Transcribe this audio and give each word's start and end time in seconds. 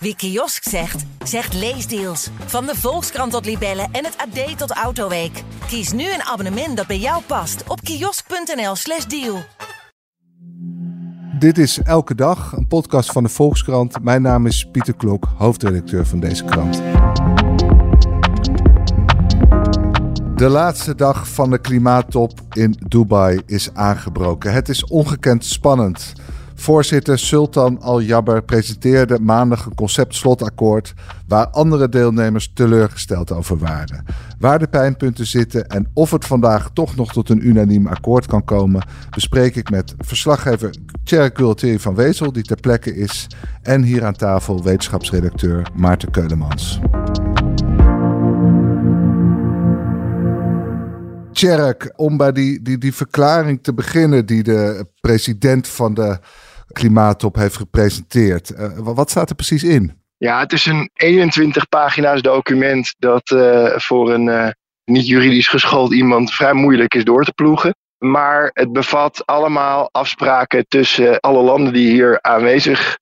Wie 0.00 0.16
kiosk 0.16 0.68
zegt, 0.68 1.04
zegt 1.24 1.54
leesdeals. 1.54 2.30
Van 2.46 2.66
de 2.66 2.74
Volkskrant 2.74 3.32
tot 3.32 3.44
Libellen 3.44 3.88
en 3.92 4.04
het 4.04 4.16
AD 4.16 4.58
tot 4.58 4.70
Autoweek. 4.70 5.42
Kies 5.66 5.92
nu 5.92 6.12
een 6.12 6.22
abonnement 6.22 6.76
dat 6.76 6.86
bij 6.86 6.98
jou 6.98 7.22
past 7.26 7.62
op 7.68 7.80
kiosk.nl/slash 7.80 9.04
deal. 9.04 9.38
Dit 11.38 11.58
is 11.58 11.78
Elke 11.82 12.14
Dag, 12.14 12.52
een 12.52 12.66
podcast 12.66 13.12
van 13.12 13.22
de 13.22 13.28
Volkskrant. 13.28 14.02
Mijn 14.02 14.22
naam 14.22 14.46
is 14.46 14.68
Pieter 14.72 14.94
Klok, 14.94 15.28
hoofdredacteur 15.36 16.06
van 16.06 16.20
deze 16.20 16.44
krant. 16.44 16.82
De 20.34 20.48
laatste 20.48 20.94
dag 20.94 21.28
van 21.28 21.50
de 21.50 21.58
klimaattop 21.58 22.40
in 22.52 22.76
Dubai 22.88 23.40
is 23.46 23.74
aangebroken. 23.74 24.52
Het 24.52 24.68
is 24.68 24.84
ongekend 24.84 25.44
spannend. 25.44 26.12
Voorzitter 26.60 27.18
Sultan 27.18 27.80
Al-Jabber 27.80 28.42
presenteerde 28.42 29.18
maandag 29.20 29.66
een 29.66 29.74
concept-slotakkoord 29.74 30.94
waar 31.28 31.46
andere 31.46 31.88
deelnemers 31.88 32.50
teleurgesteld 32.54 33.32
over 33.32 33.58
waren. 33.58 34.04
Waar 34.38 34.58
de 34.58 34.66
pijnpunten 34.66 35.26
zitten 35.26 35.66
en 35.66 35.88
of 35.94 36.10
het 36.10 36.24
vandaag 36.24 36.70
toch 36.72 36.96
nog 36.96 37.12
tot 37.12 37.28
een 37.28 37.46
unaniem 37.46 37.86
akkoord 37.86 38.26
kan 38.26 38.44
komen, 38.44 38.82
bespreek 39.10 39.56
ik 39.56 39.70
met 39.70 39.94
verslaggever 39.98 40.74
Tjerk 41.04 41.36
Gultier 41.36 41.80
van 41.80 41.94
Wezel, 41.94 42.32
die 42.32 42.42
ter 42.42 42.60
plekke 42.60 42.96
is, 42.96 43.26
en 43.62 43.82
hier 43.82 44.04
aan 44.04 44.16
tafel 44.16 44.62
wetenschapsredacteur 44.62 45.70
Maarten 45.74 46.10
Keulemans. 46.10 46.80
Tjerk, 51.32 51.92
om 51.96 52.16
bij 52.16 52.32
die, 52.32 52.62
die, 52.62 52.78
die 52.78 52.94
verklaring 52.94 53.62
te 53.62 53.74
beginnen 53.74 54.26
die 54.26 54.42
de 54.42 54.86
president 55.00 55.68
van 55.68 55.94
de 55.94 56.18
klimaattop 56.72 57.34
heeft 57.34 57.56
gepresenteerd. 57.56 58.50
Uh, 58.50 58.78
wat 58.78 59.10
staat 59.10 59.30
er 59.30 59.36
precies 59.36 59.64
in? 59.64 60.02
Ja, 60.16 60.40
het 60.40 60.52
is 60.52 60.66
een 60.66 60.90
21 60.94 61.68
pagina's 61.68 62.22
document 62.22 62.94
dat 62.98 63.30
uh, 63.30 63.72
voor 63.76 64.12
een 64.12 64.26
uh, 64.26 64.48
niet 64.84 65.06
juridisch 65.06 65.48
geschoold 65.48 65.92
iemand 65.92 66.34
vrij 66.34 66.52
moeilijk 66.52 66.94
is 66.94 67.04
door 67.04 67.24
te 67.24 67.32
ploegen. 67.32 67.74
Maar 67.98 68.50
het 68.52 68.72
bevat 68.72 69.26
allemaal 69.26 69.88
afspraken 69.92 70.68
tussen 70.68 71.20
alle 71.20 71.42
landen 71.42 71.72
die 71.72 71.90
hier 71.90 72.22
aanwezig 72.22 72.98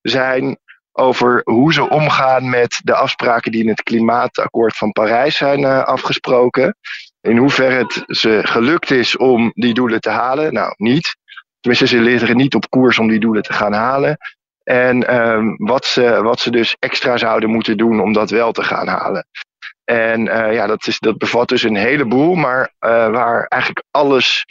zijn 0.00 0.58
over 0.92 1.40
hoe 1.44 1.72
ze 1.72 1.88
omgaan 1.88 2.48
met 2.48 2.80
de 2.84 2.94
afspraken 2.94 3.52
die 3.52 3.62
in 3.62 3.68
het 3.68 3.82
klimaatakkoord 3.82 4.76
van 4.76 4.92
Parijs 4.92 5.36
zijn 5.36 5.64
afgesproken. 5.64 6.76
In 7.20 7.36
hoeverre 7.36 7.74
het 7.74 8.04
ze 8.06 8.40
gelukt 8.42 8.90
is 8.90 9.16
om 9.16 9.50
die 9.54 9.74
doelen 9.74 10.00
te 10.00 10.10
halen. 10.10 10.52
Nou, 10.52 10.74
niet. 10.76 11.16
Tenminste, 11.60 11.86
ze 11.86 12.00
liggen 12.00 12.36
niet 12.36 12.54
op 12.54 12.70
koers 12.70 12.98
om 12.98 13.08
die 13.08 13.20
doelen 13.20 13.42
te 13.42 13.52
gaan 13.52 13.72
halen. 13.72 14.18
En 14.62 15.16
um, 15.16 15.56
wat, 15.56 15.84
ze, 15.84 16.22
wat 16.22 16.40
ze 16.40 16.50
dus 16.50 16.76
extra 16.78 17.16
zouden 17.16 17.50
moeten 17.50 17.76
doen 17.76 18.00
om 18.00 18.12
dat 18.12 18.30
wel 18.30 18.52
te 18.52 18.62
gaan 18.62 18.86
halen. 18.86 19.26
En 19.84 20.20
uh, 20.20 20.52
ja, 20.52 20.66
dat, 20.66 20.86
is, 20.86 20.98
dat 20.98 21.18
bevat 21.18 21.48
dus 21.48 21.62
een 21.62 21.76
heleboel, 21.76 22.34
maar 22.34 22.60
uh, 22.60 22.90
waar 23.10 23.46
eigenlijk 23.46 23.86
alles 23.90 24.44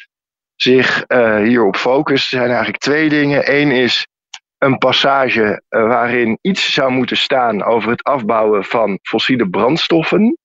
zich 0.55 1.03
uh, 1.08 1.38
hierop 1.38 1.75
focust, 1.75 2.30
zijn 2.30 2.47
eigenlijk 2.47 2.77
twee 2.77 3.09
dingen. 3.09 3.59
Eén 3.59 3.71
is 3.71 4.08
een 4.58 4.77
passage 4.77 5.61
waarin 5.69 6.38
iets 6.42 6.73
zou 6.73 6.92
moeten 6.92 7.17
staan 7.17 7.64
over 7.64 7.89
het 7.89 8.03
afbouwen 8.03 8.64
van 8.64 8.99
fossiele 9.02 9.49
brandstoffen. 9.49 10.38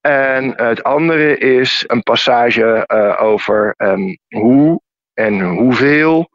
En 0.00 0.52
het 0.56 0.82
andere 0.82 1.38
is 1.38 1.84
een 1.86 2.02
passage 2.02 2.88
over 3.18 3.74
um, 3.76 4.18
hoe 4.28 4.80
en 5.14 5.40
hoeveel 5.40 6.28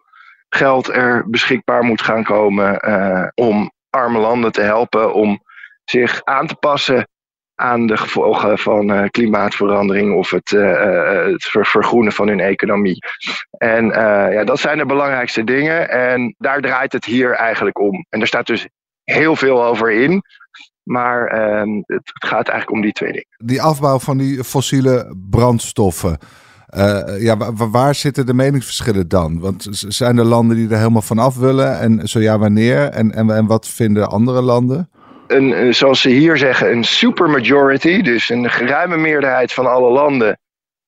geld 0.50 0.88
er 0.88 1.30
beschikbaar 1.30 1.84
moet 1.84 2.02
gaan 2.02 2.24
komen 2.24 2.90
uh, 2.90 3.28
om 3.36 3.72
arme 3.90 4.20
landen 4.20 4.52
te 4.52 4.62
helpen 4.62 5.14
om 5.14 5.44
zich 5.84 6.22
aan 6.24 6.48
te 6.48 6.56
passen 6.56 7.08
aan 7.56 7.88
de 7.88 7.98
gevolgen 7.98 8.58
van 8.58 8.92
uh, 8.92 9.04
klimaatverandering 9.10 10.16
of 10.16 10.30
het, 10.30 10.52
uh, 10.52 11.24
het 11.26 11.44
vergroenen 11.50 12.12
van 12.12 12.28
hun 12.28 12.40
economie. 12.40 12.98
En 13.58 13.86
ja, 14.32 14.44
dat 14.44 14.60
zijn 14.60 14.78
de 14.78 14.86
belangrijkste 14.86 15.44
dingen 15.44 15.90
en 15.90 16.36
daar 16.38 16.62
draait 16.62 16.92
het 16.92 17.06
hier 17.06 17.34
eigenlijk 17.34 17.80
om. 17.80 18.06
En 18.10 18.22
er 18.22 18.28
staat 18.28 18.48
dus 18.48 18.68
heel 19.04 19.36
veel 19.36 19.64
over 19.64 19.92
in. 19.92 20.24
Maar 20.84 21.28
ehm, 21.28 21.70
het 21.86 22.12
gaat 22.14 22.48
eigenlijk 22.48 22.72
om 22.72 22.82
die 22.82 22.92
twee 22.92 23.12
dingen. 23.12 23.36
Die 23.38 23.62
afbouw 23.62 24.00
van 24.00 24.18
die 24.18 24.44
fossiele 24.44 25.16
brandstoffen. 25.30 26.18
Uh, 26.78 27.22
ja, 27.22 27.54
waar, 27.54 27.96
zitten 27.96 28.26
de 28.26 28.34
meningsverschillen 28.34 29.08
dan? 29.08 29.40
Want 29.40 29.68
zijn 29.70 30.18
er 30.18 30.26
landen 30.26 30.58
die 30.58 30.70
er 30.70 30.78
helemaal 30.78 31.02
vanaf 31.02 31.36
willen? 31.36 31.80
En 31.80 32.08
zo 32.08 32.20
ja, 32.20 32.40
wanneer? 32.40 32.90
En, 32.90 33.12
en, 33.12 33.46
wat 33.46 33.68
vinden 33.68 34.10
andere 34.10 34.42
landen? 34.42 34.90
Een, 35.28 35.74
zoals 35.74 36.02
ze 36.02 36.10
hier 36.10 36.38
zeggen, 36.38 36.72
een 36.72 36.84
supermajority, 36.84 38.02
dus 38.02 38.30
een 38.30 38.50
geruime 38.50 38.98
meerderheid 38.98 39.54
van 39.54 39.66
alle 39.66 39.92
landen, 39.92 40.40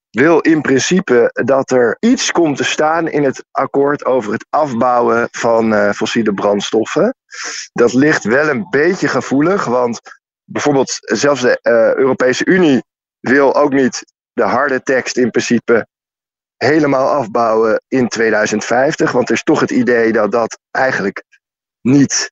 wil 0.10 0.40
in 0.40 0.62
principe 0.62 1.30
dat 1.46 1.72
er 1.72 1.98
iets 2.00 2.32
komt 2.32 2.58
te 2.58 2.64
staan 2.64 3.08
in 3.08 3.24
het 3.24 3.44
akkoord 3.52 4.06
over 4.06 4.32
het 4.32 4.46
afbouwen 4.50 5.28
van 5.32 5.74
uh, 5.74 5.92
fossiele 5.92 6.34
brandstoffen. 6.34 7.16
Dat 7.74 7.94
ligt 7.94 8.24
wel 8.24 8.50
een 8.50 8.68
beetje 8.70 9.08
gevoelig, 9.08 9.66
want 9.66 10.02
bijvoorbeeld 10.44 10.98
zelfs 11.00 11.42
de 11.42 11.60
Europese 11.98 12.46
Unie 12.46 12.84
wil 13.20 13.56
ook 13.56 13.74
niet 13.74 14.04
de 14.34 14.44
harde 14.44 14.84
tekst 14.84 15.18
in 15.18 15.30
principe 15.30 15.88
helemaal 16.58 17.10
afbouwen 17.10 17.82
in 17.88 18.08
2050. 18.08 19.12
Want 19.12 19.30
er 19.30 19.36
is 19.36 19.44
toch 19.44 19.60
het 19.60 19.72
idee 19.72 20.12
dat 20.12 20.32
dat 20.32 20.60
eigenlijk 20.72 21.24
niet 21.82 22.32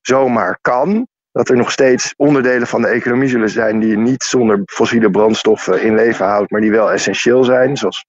zomaar 0.00 0.58
kan. 0.60 1.08
Dat 1.32 1.48
er 1.48 1.56
nog 1.56 1.70
steeds 1.70 2.14
onderdelen 2.16 2.66
van 2.66 2.82
de 2.82 2.88
economie 2.88 3.28
zullen 3.28 3.50
zijn 3.50 3.80
die 3.80 3.90
je 3.90 3.96
niet 3.96 4.22
zonder 4.22 4.62
fossiele 4.64 5.10
brandstoffen 5.10 5.82
in 5.82 5.94
leven 5.94 6.26
houdt, 6.26 6.50
maar 6.50 6.60
die 6.60 6.70
wel 6.70 6.92
essentieel 6.92 7.44
zijn. 7.44 7.76
Zoals 7.76 8.04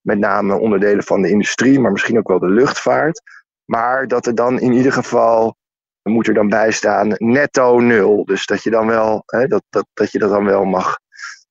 met 0.00 0.18
name 0.18 0.58
onderdelen 0.58 1.04
van 1.04 1.22
de 1.22 1.30
industrie, 1.30 1.80
maar 1.80 1.92
misschien 1.92 2.18
ook 2.18 2.28
wel 2.28 2.38
de 2.38 2.50
luchtvaart. 2.50 3.22
Maar 3.64 4.08
dat 4.08 4.26
er 4.26 4.34
dan 4.34 4.60
in 4.60 4.72
ieder 4.72 4.92
geval, 4.92 5.56
moet 6.02 6.26
er 6.26 6.34
dan 6.34 6.48
bij 6.48 6.70
staan, 6.70 7.14
netto 7.18 7.78
nul. 7.78 8.24
Dus 8.24 8.46
dat 8.46 8.62
je 8.62 8.70
dan 8.70 8.86
wel, 8.86 9.22
hè, 9.26 9.46
dat, 9.46 9.62
dat, 9.70 9.86
dat 9.92 10.12
je 10.12 10.18
dat 10.18 10.30
dan 10.30 10.44
wel 10.44 10.64
mag 10.64 10.98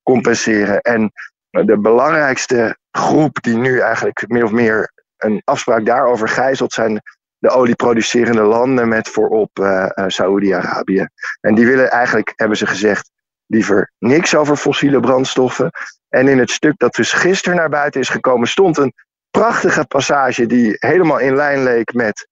compenseren. 0.03 0.81
En 0.81 1.11
de 1.49 1.77
belangrijkste 1.77 2.77
groep 2.91 3.41
die 3.41 3.57
nu 3.57 3.79
eigenlijk 3.79 4.23
meer 4.27 4.43
of 4.43 4.51
meer 4.51 4.91
een 5.17 5.41
afspraak 5.43 5.85
daarover 5.85 6.29
gijzelt, 6.29 6.73
zijn 6.73 7.01
de 7.37 7.49
olieproducerende 7.49 8.41
landen 8.41 8.87
met 8.87 9.09
voorop 9.09 9.59
uh, 9.59 9.89
Saoedi-Arabië. 10.07 11.07
En 11.41 11.55
die 11.55 11.65
willen 11.65 11.91
eigenlijk, 11.91 12.33
hebben 12.35 12.57
ze 12.57 12.65
gezegd, 12.65 13.11
liever 13.45 13.91
niks 13.99 14.35
over 14.35 14.55
fossiele 14.55 14.99
brandstoffen. 14.99 15.71
En 16.09 16.27
in 16.27 16.39
het 16.39 16.51
stuk 16.51 16.73
dat 16.77 16.95
dus 16.95 17.11
gisteren 17.11 17.57
naar 17.57 17.69
buiten 17.69 18.01
is 18.01 18.09
gekomen, 18.09 18.47
stond 18.47 18.77
een 18.77 18.93
prachtige 19.31 19.85
passage 19.85 20.45
die 20.45 20.75
helemaal 20.79 21.19
in 21.19 21.35
lijn 21.35 21.63
leek 21.63 21.93
met 21.93 22.27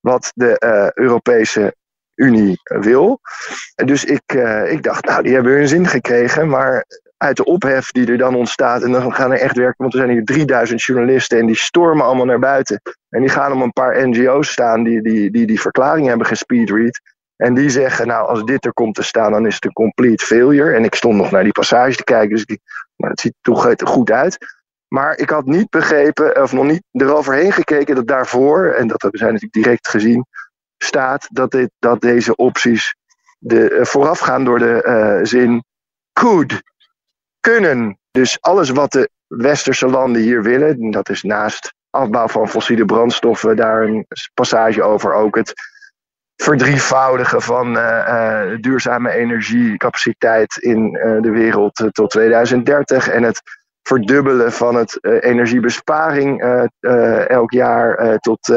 wat 0.00 0.32
de 0.34 0.56
uh, 0.64 1.04
Europese 1.04 1.74
Unie 2.14 2.60
wil. 2.62 3.20
Dus 3.74 4.04
ik, 4.04 4.32
ik 4.66 4.82
dacht, 4.82 5.04
nou, 5.04 5.22
die 5.22 5.34
hebben 5.34 5.52
hun 5.52 5.68
zin 5.68 5.86
gekregen. 5.86 6.48
Maar 6.48 6.84
uit 7.22 7.36
de 7.36 7.44
ophef 7.44 7.90
die 7.90 8.06
er 8.06 8.18
dan 8.18 8.34
ontstaat. 8.34 8.82
En 8.82 8.92
dan 8.92 9.14
gaan 9.14 9.32
er 9.32 9.38
echt 9.38 9.56
werken, 9.56 9.76
want 9.76 9.92
er 9.92 9.98
zijn 9.98 10.10
hier 10.10 10.24
3000 10.24 10.82
journalisten 10.82 11.38
en 11.38 11.46
die 11.46 11.56
stormen 11.56 12.04
allemaal 12.04 12.24
naar 12.24 12.38
buiten. 12.38 12.80
En 13.08 13.20
die 13.20 13.30
gaan 13.30 13.52
om 13.52 13.62
een 13.62 13.72
paar 13.72 14.08
NGO's 14.08 14.50
staan 14.50 14.82
die 14.82 15.02
die, 15.02 15.30
die, 15.30 15.46
die 15.46 15.60
verklaring 15.60 16.06
hebben 16.06 16.26
gespeedread. 16.26 17.00
En 17.36 17.54
die 17.54 17.70
zeggen, 17.70 18.06
nou, 18.06 18.28
als 18.28 18.44
dit 18.44 18.64
er 18.64 18.72
komt 18.72 18.94
te 18.94 19.02
staan, 19.02 19.32
dan 19.32 19.46
is 19.46 19.54
het 19.54 19.64
een 19.64 19.72
complete 19.72 20.24
failure. 20.24 20.74
En 20.74 20.84
ik 20.84 20.94
stond 20.94 21.16
nog 21.16 21.30
naar 21.30 21.42
die 21.42 21.52
passage 21.52 21.96
te 21.96 22.04
kijken, 22.04 22.28
dus 22.28 22.44
ik, 22.44 22.60
maar 22.96 23.10
het 23.10 23.20
ziet 23.20 23.34
toch 23.40 23.74
goed 23.84 24.10
uit. 24.10 24.38
Maar 24.88 25.16
ik 25.16 25.30
had 25.30 25.46
niet 25.46 25.70
begrepen, 25.70 26.42
of 26.42 26.52
nog 26.52 26.64
niet 26.64 26.82
eroverheen 26.90 27.52
gekeken, 27.52 27.94
dat 27.94 28.06
daarvoor, 28.06 28.66
en 28.66 28.86
dat 28.86 29.02
hebben 29.02 29.20
zij 29.20 29.30
natuurlijk 29.30 29.64
direct 29.64 29.88
gezien, 29.88 30.26
staat 30.78 31.28
dat, 31.30 31.50
dit, 31.50 31.70
dat 31.78 32.00
deze 32.00 32.36
opties 32.36 32.94
de, 33.38 33.70
uh, 33.70 33.84
voorafgaan 33.84 34.44
door 34.44 34.58
de 34.58 34.84
uh, 34.86 35.24
zin 35.26 35.64
could 36.12 36.62
kunnen. 37.42 37.98
Dus 38.10 38.40
alles 38.40 38.70
wat 38.70 38.92
de 38.92 39.10
westerse 39.26 39.86
landen 39.86 40.22
hier 40.22 40.42
willen, 40.42 40.90
dat 40.90 41.08
is 41.08 41.22
naast 41.22 41.74
afbouw 41.90 42.28
van 42.28 42.48
fossiele 42.48 42.84
brandstoffen, 42.84 43.56
daar 43.56 43.82
een 43.82 44.06
passage 44.34 44.82
over 44.82 45.12
ook 45.14 45.36
het 45.36 45.52
verdrievoudigen 46.36 47.42
van 47.42 47.76
uh, 47.76 47.82
uh, 47.82 48.56
duurzame 48.60 49.10
energiecapaciteit 49.10 50.56
in 50.56 50.94
uh, 50.94 51.22
de 51.22 51.30
wereld 51.30 51.88
tot 51.92 52.10
2030 52.10 53.08
en 53.08 53.22
het 53.22 53.42
verdubbelen 53.82 54.52
van 54.52 54.74
het 54.74 54.98
energiebesparing 55.02 56.42
elk 57.26 57.50
jaar 57.52 58.18
tot 58.18 58.52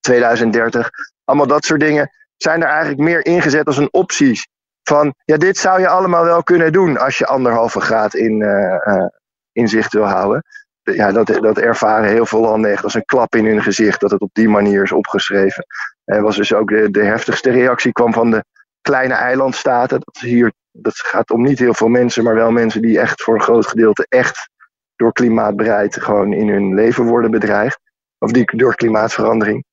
2030. 0.00 0.80
Ehm, 0.80 0.90
Allemaal 1.24 1.46
dat 1.46 1.64
soort 1.64 1.80
dingen 1.80 2.10
zijn 2.36 2.62
er 2.62 2.68
eigenlijk 2.68 3.00
meer 3.00 3.24
ingezet 3.24 3.66
als 3.66 3.76
een 3.76 3.92
optie 3.92 4.40
van 4.88 5.14
ja, 5.24 5.36
dit 5.36 5.58
zou 5.58 5.80
je 5.80 5.88
allemaal 5.88 6.24
wel 6.24 6.42
kunnen 6.42 6.72
doen 6.72 6.98
als 6.98 7.18
je 7.18 7.26
anderhalve 7.26 7.80
graad 7.80 8.14
in, 8.14 8.40
uh, 8.40 9.06
in 9.52 9.68
zicht 9.68 9.92
wil 9.92 10.06
houden. 10.06 10.44
Ja, 10.82 11.12
dat, 11.12 11.26
dat 11.26 11.58
ervaren 11.58 12.08
heel 12.08 12.26
veel 12.26 12.40
landen 12.40 12.70
echt 12.70 12.84
als 12.84 12.94
een 12.94 13.04
klap 13.04 13.34
in 13.34 13.46
hun 13.46 13.62
gezicht 13.62 14.00
dat 14.00 14.10
het 14.10 14.20
op 14.20 14.30
die 14.32 14.48
manier 14.48 14.82
is 14.82 14.92
opgeschreven. 14.92 15.66
En 16.04 16.22
was 16.22 16.36
dus 16.36 16.54
ook 16.54 16.68
de, 16.68 16.90
de 16.90 17.04
heftigste 17.04 17.50
reactie 17.50 17.92
kwam 17.92 18.12
van 18.12 18.30
de 18.30 18.44
kleine 18.80 19.14
eilandstaten. 19.14 20.00
Dat, 20.04 20.18
hier, 20.18 20.52
dat 20.70 20.98
gaat 20.98 21.30
om 21.30 21.42
niet 21.42 21.58
heel 21.58 21.74
veel 21.74 21.88
mensen, 21.88 22.24
maar 22.24 22.34
wel 22.34 22.50
mensen 22.50 22.82
die 22.82 23.00
echt 23.00 23.22
voor 23.22 23.34
een 23.34 23.42
groot 23.42 23.66
gedeelte 23.66 24.06
echt 24.08 24.48
door 24.96 25.12
klimaatbeleid 25.12 26.02
gewoon 26.02 26.32
in 26.32 26.48
hun 26.48 26.74
leven 26.74 27.04
worden 27.04 27.30
bedreigd. 27.30 27.80
Of 28.18 28.32
die 28.32 28.56
door 28.56 28.74
klimaatverandering. 28.74 29.64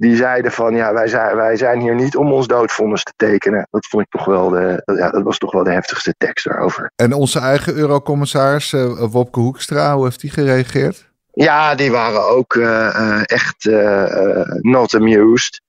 Die 0.00 0.16
zeiden 0.16 0.52
van 0.52 0.74
ja, 0.74 0.92
wij 0.92 1.08
zijn, 1.08 1.36
wij 1.36 1.56
zijn 1.56 1.80
hier 1.80 1.94
niet 1.94 2.16
om 2.16 2.32
ons 2.32 2.46
doodvonnis 2.46 3.02
te 3.02 3.12
tekenen. 3.16 3.66
Dat 3.70 3.86
vond 3.86 4.02
ik 4.02 4.10
toch 4.10 4.24
wel 4.24 4.48
de, 4.48 4.82
ja, 4.84 5.10
dat 5.10 5.22
was 5.22 5.38
toch 5.38 5.52
wel 5.52 5.64
de 5.64 5.72
heftigste 5.72 6.14
tekst 6.18 6.44
daarover. 6.48 6.90
En 6.96 7.12
onze 7.12 7.38
eigen 7.38 7.74
eurocommissaris 7.74 8.72
uh, 8.72 9.04
Wopke 9.10 9.40
Hoekstra, 9.40 9.94
hoe 9.94 10.04
heeft 10.04 10.20
die 10.20 10.30
gereageerd? 10.30 11.10
Ja, 11.32 11.74
die 11.74 11.90
waren 11.90 12.28
ook 12.28 12.54
uh, 12.54 13.30
echt 13.30 13.64
uh, 13.64 14.42
not 14.60 14.94
amused. 14.94 15.62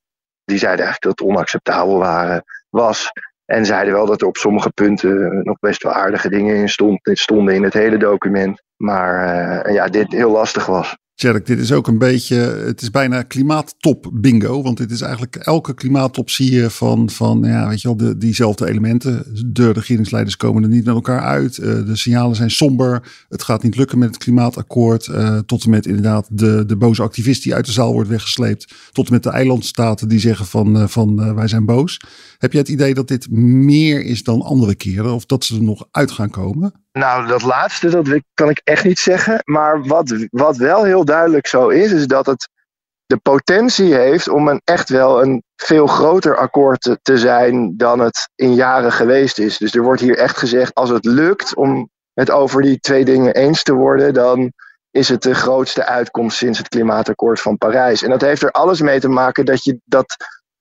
Die 0.45 0.57
zeiden 0.57 0.85
eigenlijk 0.85 1.17
dat 1.17 1.27
het 1.27 1.35
onacceptabel 1.35 1.97
waren, 1.97 2.43
was. 2.69 3.11
En 3.45 3.65
zeiden 3.65 3.93
wel 3.93 4.05
dat 4.05 4.21
er 4.21 4.27
op 4.27 4.37
sommige 4.37 4.69
punten 4.69 5.41
nog 5.43 5.59
best 5.59 5.83
wel 5.83 5.93
aardige 5.93 6.29
dingen 6.29 6.55
in 6.55 6.69
stond, 6.69 6.99
stonden 7.03 7.55
in 7.55 7.63
het 7.63 7.73
hele 7.73 7.97
document. 7.97 8.61
Maar 8.75 9.71
ja, 9.71 9.87
dit 9.87 10.11
heel 10.11 10.31
lastig 10.31 10.65
was. 10.65 10.97
Tjerk, 11.19 11.45
dit 11.45 11.59
is 11.59 11.71
ook 11.71 11.87
een 11.87 11.97
beetje, 11.97 12.35
het 12.35 12.81
is 12.81 12.89
bijna 12.89 13.21
klimaattop 13.21 14.09
bingo. 14.13 14.61
Want 14.61 14.77
dit 14.77 14.91
is 14.91 15.01
eigenlijk 15.01 15.35
elke 15.35 15.73
klimaattop 15.73 16.29
zie 16.29 16.51
je 16.51 16.69
van, 16.69 17.09
van 17.09 17.41
ja, 17.43 17.67
weet 17.67 17.81
je 17.81 17.87
wel, 17.87 17.97
de, 17.97 18.17
diezelfde 18.17 18.67
elementen. 18.67 19.25
De 19.53 19.71
regeringsleiders 19.71 20.37
komen 20.37 20.63
er 20.63 20.69
niet 20.69 20.85
met 20.85 20.95
elkaar 20.95 21.21
uit. 21.21 21.57
Uh, 21.57 21.85
de 21.85 21.95
signalen 21.95 22.35
zijn 22.35 22.51
somber. 22.51 23.25
Het 23.29 23.43
gaat 23.43 23.63
niet 23.63 23.75
lukken 23.75 23.97
met 23.97 24.07
het 24.07 24.17
klimaatakkoord. 24.17 25.07
Uh, 25.07 25.37
tot 25.37 25.63
en 25.63 25.69
met 25.69 25.85
inderdaad 25.85 26.27
de, 26.31 26.65
de 26.65 26.77
boze 26.77 27.01
activist 27.01 27.43
die 27.43 27.55
uit 27.55 27.65
de 27.65 27.71
zaal 27.71 27.93
wordt 27.93 28.09
weggesleept. 28.09 28.73
Tot 28.91 29.07
en 29.07 29.13
met 29.13 29.23
de 29.23 29.29
eilandstaten 29.29 30.07
die 30.07 30.19
zeggen 30.19 30.45
van, 30.45 30.77
uh, 30.77 30.87
van 30.87 31.35
wij 31.35 31.47
zijn 31.47 31.65
boos. 31.65 32.01
Heb 32.37 32.51
je 32.51 32.57
het 32.57 32.69
idee 32.69 32.93
dat 32.93 33.07
dit 33.07 33.31
meer 33.31 34.03
is 34.05 34.23
dan 34.23 34.41
andere 34.41 34.75
keren? 34.75 35.13
Of 35.13 35.25
dat 35.25 35.45
ze 35.45 35.55
er 35.55 35.63
nog 35.63 35.87
uit 35.91 36.11
gaan 36.11 36.29
komen? 36.29 36.73
Nou, 36.91 37.27
dat 37.27 37.41
laatste 37.41 37.89
dat 37.89 38.21
kan 38.33 38.49
ik 38.49 38.61
echt 38.63 38.83
niet 38.83 38.99
zeggen. 38.99 39.41
Maar 39.43 39.83
wat, 39.83 40.27
wat 40.29 40.57
wel 40.57 40.83
heel 40.83 41.05
duidelijk 41.05 41.47
zo 41.47 41.67
is, 41.67 41.91
is 41.91 42.07
dat 42.07 42.25
het 42.25 42.49
de 43.05 43.17
potentie 43.17 43.93
heeft 43.93 44.29
om 44.29 44.47
een 44.47 44.61
echt 44.63 44.89
wel 44.89 45.21
een 45.21 45.43
veel 45.55 45.87
groter 45.87 46.37
akkoord 46.37 46.81
te, 46.81 46.99
te 47.01 47.17
zijn 47.17 47.77
dan 47.77 47.99
het 47.99 48.29
in 48.35 48.53
jaren 48.53 48.91
geweest 48.91 49.39
is. 49.39 49.57
Dus 49.57 49.75
er 49.75 49.81
wordt 49.81 50.01
hier 50.01 50.17
echt 50.17 50.37
gezegd, 50.37 50.75
als 50.75 50.89
het 50.89 51.05
lukt 51.05 51.55
om 51.55 51.89
het 52.13 52.31
over 52.31 52.61
die 52.61 52.79
twee 52.79 53.05
dingen 53.05 53.33
eens 53.33 53.63
te 53.63 53.73
worden, 53.73 54.13
dan 54.13 54.51
is 54.91 55.09
het 55.09 55.21
de 55.21 55.35
grootste 55.35 55.85
uitkomst 55.85 56.37
sinds 56.37 56.57
het 56.57 56.67
klimaatakkoord 56.67 57.41
van 57.41 57.57
Parijs. 57.57 58.03
En 58.03 58.09
dat 58.09 58.21
heeft 58.21 58.41
er 58.41 58.51
alles 58.51 58.81
mee 58.81 58.99
te 58.99 59.09
maken 59.09 59.45
dat 59.45 59.63
je 59.63 59.79
dat 59.85 60.15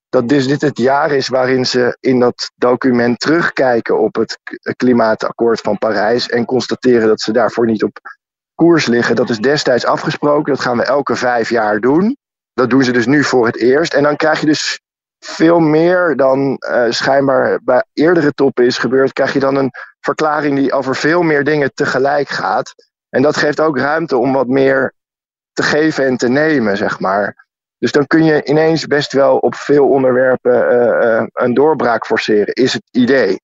dat 0.08 0.28
dus 0.28 0.46
dit 0.46 0.60
het 0.60 0.78
jaar 0.78 1.10
is 1.10 1.28
waarin 1.28 1.66
ze 1.66 1.96
in 2.00 2.20
dat 2.20 2.50
document 2.54 3.20
terugkijken 3.20 3.98
op 3.98 4.14
het 4.16 4.38
klimaatakkoord 4.76 5.60
van 5.60 5.78
Parijs 5.78 6.28
en 6.28 6.44
constateren 6.44 7.08
dat 7.08 7.20
ze 7.20 7.32
daarvoor 7.32 7.66
niet 7.66 7.82
op 7.82 7.98
koers 8.54 8.86
liggen. 8.86 9.16
Dat 9.16 9.30
is 9.30 9.38
destijds 9.38 9.84
afgesproken, 9.84 10.52
dat 10.52 10.62
gaan 10.62 10.76
we 10.76 10.82
elke 10.82 11.16
vijf 11.16 11.50
jaar 11.50 11.80
doen. 11.80 12.16
Dat 12.52 12.70
doen 12.70 12.84
ze 12.84 12.92
dus 12.92 13.06
nu 13.06 13.24
voor 13.24 13.46
het 13.46 13.56
eerst. 13.56 13.94
En 13.94 14.02
dan 14.02 14.16
krijg 14.16 14.40
je 14.40 14.46
dus 14.46 14.80
veel 15.18 15.58
meer 15.58 16.16
dan 16.16 16.56
uh, 16.70 16.84
schijnbaar 16.88 17.60
bij 17.64 17.84
eerdere 17.92 18.32
toppen 18.32 18.64
is 18.64 18.78
gebeurd, 18.78 19.12
krijg 19.12 19.32
je 19.32 19.38
dan 19.38 19.56
een 19.56 19.70
verklaring 20.00 20.56
die 20.56 20.72
over 20.72 20.96
veel 20.96 21.22
meer 21.22 21.44
dingen 21.44 21.74
tegelijk 21.74 22.28
gaat. 22.28 22.74
En 23.08 23.22
dat 23.22 23.36
geeft 23.36 23.60
ook 23.60 23.78
ruimte 23.78 24.16
om 24.16 24.32
wat 24.32 24.46
meer 24.46 24.94
te 25.52 25.62
geven 25.62 26.06
en 26.06 26.16
te 26.16 26.28
nemen, 26.28 26.76
zeg 26.76 27.00
maar. 27.00 27.47
Dus 27.78 27.92
dan 27.92 28.06
kun 28.06 28.24
je 28.24 28.44
ineens 28.44 28.86
best 28.86 29.12
wel 29.12 29.38
op 29.38 29.54
veel 29.54 29.88
onderwerpen 29.88 30.72
uh, 30.72 31.10
uh, 31.10 31.26
een 31.32 31.54
doorbraak 31.54 32.06
forceren, 32.06 32.54
is 32.54 32.72
het 32.72 32.82
idee. 32.90 33.40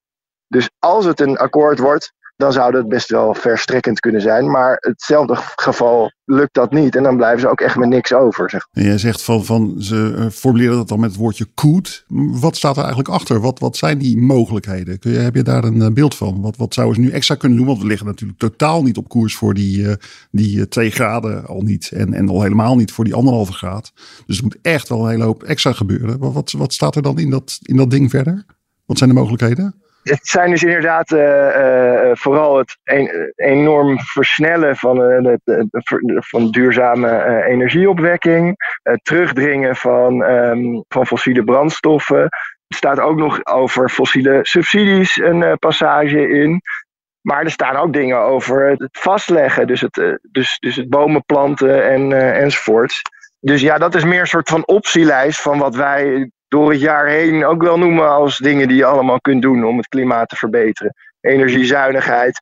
Dus 0.49 0.71
als 0.79 1.05
het 1.05 1.21
een 1.21 1.37
akkoord 1.37 1.79
wordt, 1.79 2.13
dan 2.37 2.53
zou 2.53 2.73
dat 2.73 2.89
best 2.89 3.11
wel 3.11 3.35
verstrekkend 3.35 4.01
kunnen 4.01 4.21
zijn. 4.21 4.51
Maar 4.51 4.77
hetzelfde 4.81 5.37
geval 5.57 6.13
lukt 6.25 6.55
dat 6.55 6.73
niet. 6.73 6.97
En 6.97 7.03
dan 7.03 7.17
blijven 7.17 7.41
ze 7.41 7.49
ook 7.49 7.61
echt 7.61 7.77
met 7.77 7.89
niks 7.89 8.13
over. 8.13 8.51
Zeg. 8.51 8.67
En 8.73 8.85
jij 8.85 8.99
zegt 8.99 9.23
van, 9.23 9.45
van 9.45 9.75
ze 9.79 10.15
uh, 10.19 10.27
formuleren 10.29 10.77
dat 10.77 10.89
dan 10.89 11.01
met 11.01 11.11
het 11.11 11.19
woordje 11.19 11.47
could. 11.55 12.05
Wat 12.41 12.57
staat 12.57 12.77
er 12.77 12.83
eigenlijk 12.83 13.09
achter? 13.15 13.41
Wat, 13.41 13.59
wat 13.59 13.77
zijn 13.77 13.99
die 13.99 14.19
mogelijkheden? 14.19 14.97
Je, 15.01 15.09
heb 15.09 15.35
je 15.35 15.43
daar 15.43 15.65
een 15.65 15.77
uh, 15.77 15.89
beeld 15.89 16.15
van? 16.15 16.41
Wat, 16.41 16.57
wat 16.57 16.75
zouden 16.75 16.97
ze 16.97 17.01
nu 17.01 17.11
extra 17.11 17.35
kunnen 17.35 17.59
doen? 17.59 17.67
Want 17.67 17.81
we 17.81 17.87
liggen 17.87 18.07
natuurlijk 18.07 18.39
totaal 18.39 18.83
niet 18.83 18.97
op 18.97 19.09
koers 19.09 19.37
voor 19.37 19.55
die, 19.55 19.79
uh, 19.79 19.93
die 20.31 20.69
twee 20.69 20.91
graden 20.91 21.47
al 21.47 21.61
niet. 21.61 21.91
En, 21.93 22.15
en 22.15 22.29
al 22.29 22.43
helemaal 22.43 22.77
niet 22.77 22.93
voor 22.93 23.05
die 23.05 23.15
anderhalve 23.15 23.53
graad. 23.53 23.93
Dus 24.27 24.37
er 24.39 24.45
moet 24.45 24.59
echt 24.63 24.89
wel 24.89 25.05
een 25.05 25.11
hele 25.11 25.25
hoop 25.25 25.43
extra 25.43 25.73
gebeuren. 25.73 26.19
Wat, 26.33 26.53
wat 26.53 26.73
staat 26.73 26.97
er 26.97 27.03
dan 27.03 27.19
in 27.19 27.31
dat, 27.31 27.59
in 27.63 27.77
dat 27.77 27.91
ding 27.91 28.11
verder? 28.11 28.45
Wat 28.87 28.99
zijn 28.99 29.11
de 29.11 29.17
mogelijkheden? 29.17 29.75
Het 30.05 30.27
zijn 30.27 30.51
dus 30.51 30.63
inderdaad 30.63 31.11
uh, 31.11 31.21
uh, 31.21 32.11
vooral 32.13 32.59
het 32.59 32.79
een, 32.85 33.33
enorm 33.37 33.99
versnellen 33.99 34.77
van, 34.77 34.97
de, 34.97 35.39
van 36.19 36.51
duurzame 36.51 37.45
energieopwekking, 37.45 38.55
het 38.83 39.05
terugdringen 39.05 39.77
van, 39.77 40.23
um, 40.23 40.85
van 40.89 41.07
fossiele 41.07 41.45
brandstoffen. 41.45 42.23
Er 42.67 42.77
staat 42.77 43.01
ook 43.01 43.17
nog 43.17 43.47
over 43.47 43.89
fossiele 43.89 44.39
subsidies 44.43 45.17
een 45.17 45.59
passage 45.59 46.29
in. 46.29 46.61
Maar 47.21 47.45
er 47.45 47.51
staan 47.51 47.77
ook 47.77 47.93
dingen 47.93 48.19
over 48.19 48.69
het 48.69 48.89
vastleggen, 48.91 49.67
dus 49.67 49.81
het, 49.81 50.19
dus, 50.31 50.59
dus 50.59 50.77
het 50.77 50.89
bomen 50.89 51.25
planten 51.25 51.91
en, 51.91 52.13
enzovoorts. 52.35 53.03
Dus 53.41 53.61
ja, 53.61 53.79
dat 53.79 53.95
is 53.95 54.05
meer 54.05 54.21
een 54.21 54.27
soort 54.27 54.49
van 54.49 54.67
optielijst 54.67 55.41
van 55.41 55.59
wat 55.59 55.75
wij 55.75 56.31
door 56.55 56.71
het 56.71 56.81
jaar 56.81 57.07
heen 57.07 57.45
ook 57.45 57.63
wel 57.63 57.79
noemen 57.79 58.09
als 58.09 58.39
dingen 58.39 58.69
die 58.69 58.77
je 58.77 58.85
allemaal 58.85 59.21
kunt 59.21 59.43
doen 59.43 59.65
om 59.65 59.77
het 59.77 59.89
klimaat 59.89 60.29
te 60.29 60.37
verbeteren. 60.37 60.95
Energiezuinigheid. 61.21 62.41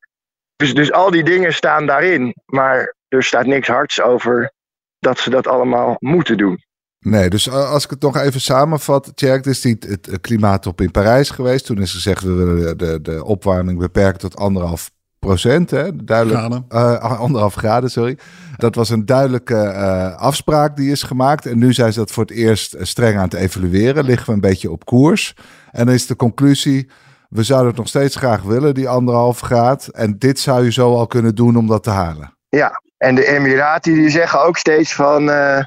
Dus, 0.56 0.74
dus 0.74 0.92
al 0.92 1.10
die 1.10 1.24
dingen 1.24 1.54
staan 1.54 1.86
daarin. 1.86 2.34
Maar 2.44 2.94
er 3.08 3.22
staat 3.22 3.46
niks 3.46 3.68
hards 3.68 4.00
over 4.00 4.52
dat 4.98 5.18
ze 5.18 5.30
dat 5.30 5.46
allemaal 5.46 5.96
moeten 5.98 6.36
doen. 6.36 6.64
Nee, 6.98 7.30
dus 7.30 7.50
als 7.50 7.84
ik 7.84 7.90
het 7.90 8.02
nog 8.02 8.16
even 8.16 8.40
samenvat, 8.40 9.12
Tjerk, 9.14 9.46
is 9.46 9.60
die 9.60 9.76
het 9.78 10.20
klimaattop 10.20 10.80
in 10.80 10.90
Parijs 10.90 11.30
geweest. 11.30 11.66
Toen 11.66 11.80
is 11.80 11.92
gezegd, 11.92 12.22
we 12.22 12.32
willen 12.32 12.78
de, 12.78 13.00
de, 13.02 13.24
opwarming 13.24 13.78
beperken 13.78 14.20
tot 14.20 14.36
anderhalf 14.36 14.90
procent, 15.26 15.70
hè? 15.70 16.04
duidelijk 16.04 16.38
graden. 16.38 16.64
Uh, 16.72 17.20
anderhalf 17.20 17.54
graden, 17.54 17.90
sorry. 17.90 18.18
Dat 18.56 18.74
was 18.74 18.90
een 18.90 19.06
duidelijke 19.06 19.54
uh, 19.54 20.16
afspraak 20.16 20.76
die 20.76 20.90
is 20.90 21.02
gemaakt. 21.02 21.46
En 21.46 21.58
nu 21.58 21.72
zijn 21.72 21.92
ze 21.92 21.98
dat 21.98 22.10
voor 22.10 22.22
het 22.22 22.32
eerst 22.32 22.72
eh, 22.72 22.84
streng 22.84 23.16
aan 23.16 23.24
het 23.24 23.34
evalueren. 23.34 24.04
Liggen 24.04 24.26
we 24.26 24.32
een 24.32 24.40
beetje 24.40 24.70
op 24.70 24.84
koers. 24.84 25.34
En 25.70 25.86
dan 25.86 25.94
is 25.94 26.06
de 26.06 26.16
conclusie, 26.16 26.90
we 27.28 27.42
zouden 27.42 27.68
het 27.68 27.76
nog 27.76 27.88
steeds 27.88 28.16
graag 28.16 28.42
willen, 28.42 28.74
die 28.74 28.88
anderhalf 28.88 29.40
graad. 29.40 29.86
En 29.86 30.18
dit 30.18 30.38
zou 30.38 30.64
je 30.64 30.72
zo 30.72 30.94
al 30.94 31.06
kunnen 31.06 31.34
doen 31.34 31.56
om 31.56 31.66
dat 31.66 31.82
te 31.82 31.90
halen. 31.90 32.36
Ja, 32.48 32.82
en 32.96 33.14
de 33.14 33.26
Emiraten 33.26 33.94
die 33.94 34.10
zeggen 34.10 34.42
ook 34.42 34.56
steeds 34.56 34.94
van... 34.94 35.28
Uh, 35.28 35.62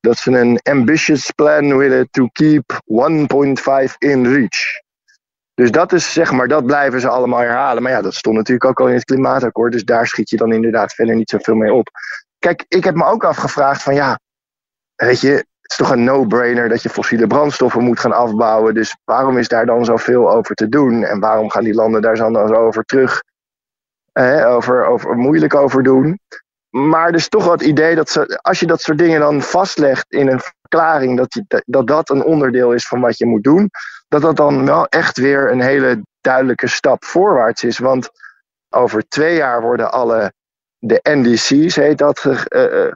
dat 0.00 0.18
ze 0.18 0.30
een 0.30 0.60
ambitious 0.62 1.30
plan 1.30 1.76
willen 1.76 2.08
to 2.10 2.28
keep 2.32 2.72
1.5 2.72 3.94
in 3.98 4.26
reach. 4.26 4.80
Dus 5.54 5.70
dat 5.70 5.92
is 5.92 6.12
zeg 6.12 6.32
maar, 6.32 6.48
dat 6.48 6.66
blijven 6.66 7.00
ze 7.00 7.08
allemaal 7.08 7.40
herhalen. 7.40 7.82
Maar 7.82 7.92
ja, 7.92 8.02
dat 8.02 8.14
stond 8.14 8.36
natuurlijk 8.36 8.64
ook 8.64 8.80
al 8.80 8.88
in 8.88 8.94
het 8.94 9.04
klimaatakkoord. 9.04 9.72
Dus 9.72 9.84
daar 9.84 10.06
schiet 10.06 10.30
je 10.30 10.36
dan 10.36 10.52
inderdaad 10.52 10.94
verder 10.94 11.14
niet 11.14 11.30
zoveel 11.30 11.54
mee 11.54 11.72
op. 11.72 11.88
Kijk, 12.38 12.64
ik 12.68 12.84
heb 12.84 12.94
me 12.94 13.04
ook 13.04 13.24
afgevraagd 13.24 13.82
van 13.82 13.94
ja, 13.94 14.18
weet 14.94 15.20
je, 15.20 15.30
het 15.30 15.70
is 15.70 15.76
toch 15.76 15.90
een 15.90 16.04
no-brainer 16.04 16.68
dat 16.68 16.82
je 16.82 16.88
fossiele 16.88 17.26
brandstoffen 17.26 17.82
moet 17.82 18.00
gaan 18.00 18.12
afbouwen. 18.12 18.74
Dus 18.74 18.96
waarom 19.04 19.38
is 19.38 19.48
daar 19.48 19.66
dan 19.66 19.84
zoveel 19.84 20.30
over 20.30 20.54
te 20.54 20.68
doen? 20.68 21.04
En 21.04 21.20
waarom 21.20 21.50
gaan 21.50 21.64
die 21.64 21.74
landen 21.74 22.02
daar 22.02 22.16
dan 22.16 22.48
zo 22.48 22.54
over 22.54 22.84
terug, 22.84 23.22
over, 24.44 24.84
over, 24.84 25.16
moeilijk 25.16 25.54
over 25.54 25.82
doen? 25.82 26.18
Maar 26.68 27.12
dus 27.12 27.28
toch 27.28 27.44
wel 27.44 27.52
het 27.52 27.62
idee 27.62 27.94
dat 27.94 28.08
ze, 28.08 28.38
als 28.42 28.60
je 28.60 28.66
dat 28.66 28.80
soort 28.80 28.98
dingen 28.98 29.20
dan 29.20 29.42
vastlegt 29.42 30.12
in 30.12 30.28
een 30.28 30.40
verklaring, 30.40 31.16
dat, 31.16 31.34
je, 31.34 31.62
dat 31.66 31.86
dat 31.86 32.10
een 32.10 32.24
onderdeel 32.24 32.72
is 32.72 32.86
van 32.86 33.00
wat 33.00 33.18
je 33.18 33.26
moet 33.26 33.42
doen, 33.42 33.70
dat 34.12 34.22
dat 34.22 34.36
dan 34.36 34.64
wel 34.64 34.86
echt 34.86 35.18
weer 35.18 35.50
een 35.50 35.60
hele 35.60 36.02
duidelijke 36.20 36.68
stap 36.68 37.04
voorwaarts 37.04 37.64
is. 37.64 37.78
Want 37.78 38.10
over 38.68 39.08
twee 39.08 39.36
jaar 39.36 39.60
worden 39.60 39.92
alle, 39.92 40.32
de 40.78 41.00
NDC's 41.02 41.76
heet 41.76 41.98
dat, 41.98 42.24
uh, 42.48 42.86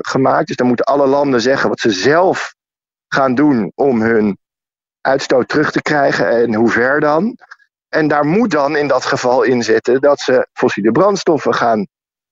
gemaakt. 0.00 0.46
Dus 0.46 0.56
dan 0.56 0.66
moeten 0.66 0.84
alle 0.84 1.06
landen 1.06 1.40
zeggen 1.40 1.68
wat 1.68 1.80
ze 1.80 1.90
zelf 1.90 2.54
gaan 3.08 3.34
doen 3.34 3.72
om 3.74 4.00
hun 4.02 4.38
uitstoot 5.00 5.48
terug 5.48 5.70
te 5.70 5.82
krijgen 5.82 6.28
en 6.28 6.54
hoe 6.54 6.70
ver 6.70 7.00
dan. 7.00 7.38
En 7.88 8.08
daar 8.08 8.24
moet 8.24 8.50
dan 8.50 8.76
in 8.76 8.88
dat 8.88 9.04
geval 9.04 9.42
in 9.42 9.62
zitten 9.62 10.00
dat 10.00 10.20
ze 10.20 10.46
fossiele 10.52 10.92
brandstoffen 10.92 11.54
gaan 11.54 11.86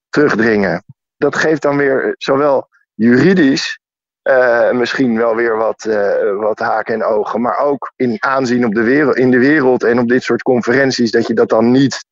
terugdringen. 0.09 0.85
Dat 1.17 1.37
geeft 1.37 1.63
dan 1.63 1.77
weer 1.77 2.15
zowel 2.19 2.69
juridisch 2.95 3.80
uh, 4.23 4.71
misschien 4.71 5.17
wel 5.17 5.35
weer 5.35 5.57
wat, 5.57 5.85
uh, 5.85 6.37
wat 6.39 6.59
haken 6.59 6.95
en 6.95 7.05
ogen. 7.05 7.41
Maar 7.41 7.59
ook 7.59 7.93
in 7.97 8.17
aanzien 8.19 8.65
op 8.65 8.75
de 8.75 8.83
wereld, 8.83 9.17
in 9.17 9.31
de 9.31 9.39
wereld 9.39 9.85
en 9.85 9.99
op 9.99 10.09
dit 10.09 10.23
soort 10.23 10.43
conferenties, 10.43 11.11
dat 11.11 11.27
je 11.27 11.35
dat 11.35 11.49
dan 11.49 11.71
niet 11.71 12.05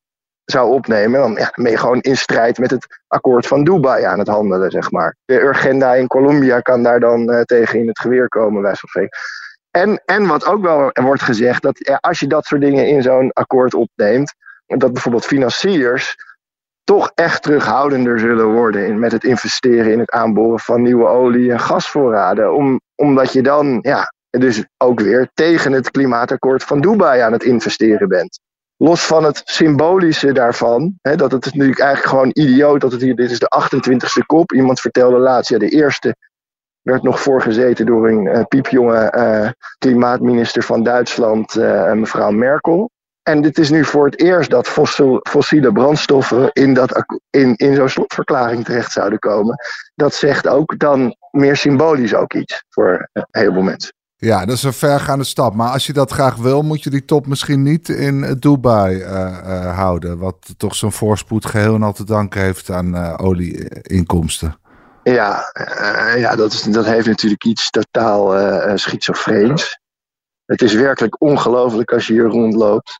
zou 0.45 0.71
opnemen, 0.71 1.19
dan, 1.19 1.33
ja, 1.33 1.51
ben 1.55 1.71
je 1.71 1.77
gewoon 1.77 2.01
in 2.01 2.17
strijd 2.17 2.57
met 2.57 2.71
het 2.71 2.99
akkoord 3.07 3.47
van 3.47 3.63
Dubai 3.63 4.03
aan 4.03 4.19
het 4.19 4.27
handelen, 4.27 4.71
zeg 4.71 4.91
maar. 4.91 5.15
De 5.25 5.41
Urgenda 5.41 5.93
in 5.93 6.07
Colombia 6.07 6.59
kan 6.59 6.83
daar 6.83 6.99
dan 6.99 7.31
uh, 7.31 7.41
tegen 7.41 7.79
in 7.79 7.87
het 7.87 7.99
geweer 7.99 8.27
komen, 8.27 8.61
wij 8.61 8.75
van 8.75 9.09
En, 9.71 10.01
en 10.05 10.27
wat 10.27 10.45
ook 10.45 10.61
wel 10.61 10.89
wordt 10.93 11.21
gezegd, 11.21 11.61
dat 11.61 11.99
als 11.99 12.19
je 12.19 12.27
dat 12.27 12.45
soort 12.45 12.61
dingen 12.61 12.87
in 12.87 13.01
zo'n 13.01 13.31
akkoord 13.33 13.73
opneemt, 13.73 14.33
dat 14.65 14.93
bijvoorbeeld 14.93 15.25
financiers 15.25 16.15
toch 16.89 17.11
echt 17.15 17.43
terughoudender 17.43 18.19
zullen 18.19 18.45
worden 18.45 18.87
in, 18.87 18.99
met 18.99 19.11
het 19.11 19.23
investeren 19.23 19.91
in 19.91 19.99
het 19.99 20.11
aanboren 20.11 20.59
van 20.59 20.81
nieuwe 20.81 21.07
olie- 21.07 21.51
en 21.51 21.59
gasvoorraden. 21.59 22.53
Om, 22.53 22.81
omdat 22.95 23.33
je 23.33 23.41
dan 23.41 23.79
ja, 23.81 24.13
dus 24.29 24.65
ook 24.77 24.99
weer 24.99 25.29
tegen 25.33 25.71
het 25.71 25.91
klimaatakkoord 25.91 26.63
van 26.63 26.81
Dubai 26.81 27.21
aan 27.21 27.31
het 27.31 27.43
investeren 27.43 28.07
bent. 28.07 28.39
Los 28.77 29.05
van 29.05 29.23
het 29.23 29.41
symbolische 29.45 30.31
daarvan, 30.31 30.93
hè, 31.01 31.15
dat 31.15 31.31
het 31.31 31.45
natuurlijk 31.45 31.79
eigenlijk 31.79 32.09
gewoon 32.09 32.29
idioot 32.33 32.81
dat 32.81 32.91
het 32.91 33.01
hier, 33.01 33.15
dit 33.15 33.31
is 33.31 33.39
de 33.39 33.51
28ste 33.63 34.25
kop. 34.25 34.51
Iemand 34.51 34.79
vertelde 34.79 35.17
laatst, 35.17 35.49
ja, 35.49 35.57
de 35.57 35.69
eerste 35.69 36.15
werd 36.81 37.03
nog 37.03 37.21
voorgezeten 37.21 37.85
door 37.85 38.07
een 38.07 38.25
uh, 38.25 38.41
piepjonge 38.47 39.13
uh, 39.17 39.49
klimaatminister 39.77 40.63
van 40.63 40.83
Duitsland, 40.83 41.55
uh, 41.55 41.91
mevrouw 41.91 42.31
Merkel. 42.31 42.89
En 43.29 43.41
dit 43.41 43.57
is 43.57 43.69
nu 43.69 43.85
voor 43.85 44.05
het 44.05 44.19
eerst 44.19 44.49
dat 44.49 44.67
fossiel, 44.67 45.19
fossiele 45.29 45.71
brandstoffen 45.71 46.49
in, 46.53 46.73
dat, 46.73 47.05
in, 47.29 47.55
in 47.55 47.75
zo'n 47.75 47.89
slotverklaring 47.89 48.65
terecht 48.65 48.91
zouden 48.91 49.19
komen. 49.19 49.55
Dat 49.95 50.13
zegt 50.13 50.47
ook 50.47 50.79
dan 50.79 51.15
meer 51.31 51.55
symbolisch 51.55 52.15
ook 52.15 52.33
iets 52.33 52.63
voor 52.69 53.09
een 53.13 53.25
heleboel 53.31 53.63
mensen. 53.63 53.93
Ja, 54.15 54.45
dat 54.45 54.55
is 54.55 54.63
een 54.63 54.73
vergaande 54.73 55.23
stap. 55.23 55.53
Maar 55.53 55.71
als 55.71 55.85
je 55.85 55.93
dat 55.93 56.11
graag 56.11 56.35
wil, 56.35 56.61
moet 56.61 56.83
je 56.83 56.89
die 56.89 57.05
top 57.05 57.27
misschien 57.27 57.63
niet 57.63 57.89
in 57.89 58.35
Dubai 58.39 58.95
uh, 58.95 59.03
uh, 59.03 59.75
houden. 59.77 60.17
Wat 60.17 60.53
toch 60.57 60.75
zo'n 60.75 60.91
voorspoed 60.91 61.45
geheel 61.45 61.75
en 61.75 61.83
al 61.83 61.93
te 61.93 62.05
danken 62.05 62.41
heeft 62.41 62.69
aan 62.69 62.95
uh, 62.95 63.13
olieinkomsten. 63.17 64.59
Ja, 65.03 65.43
ja 66.15 66.35
dat, 66.35 66.53
is, 66.53 66.61
dat 66.61 66.85
heeft 66.85 67.07
natuurlijk 67.07 67.45
iets 67.45 67.69
totaal 67.69 68.33
schizofreens. 68.77 69.79
Het 70.45 70.61
is 70.61 70.73
werkelijk 70.73 71.21
ongelooflijk 71.21 71.91
als 71.91 72.07
je 72.07 72.13
hier 72.13 72.27
rondloopt. 72.27 72.99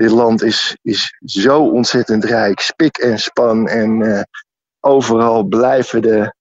Dit 0.00 0.10
land 0.10 0.42
is, 0.42 0.76
is 0.82 1.16
zo 1.24 1.62
ontzettend 1.62 2.24
rijk, 2.24 2.60
spik 2.60 2.98
en 2.98 3.18
span. 3.18 3.68
En 3.68 4.26
overal 4.80 5.44
blijven 5.44 6.02
de 6.02 6.34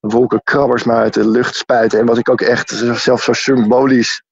wolkenkrabbers 0.00 0.84
maar 0.84 0.96
uit 0.96 1.14
de 1.14 1.28
lucht 1.28 1.54
spuiten. 1.54 1.98
En 1.98 2.06
wat 2.06 2.18
ik 2.18 2.28
ook 2.28 2.40
echt 2.40 2.70
zelfs 2.94 3.24
zo 3.24 3.32
symbolisch 3.32 4.22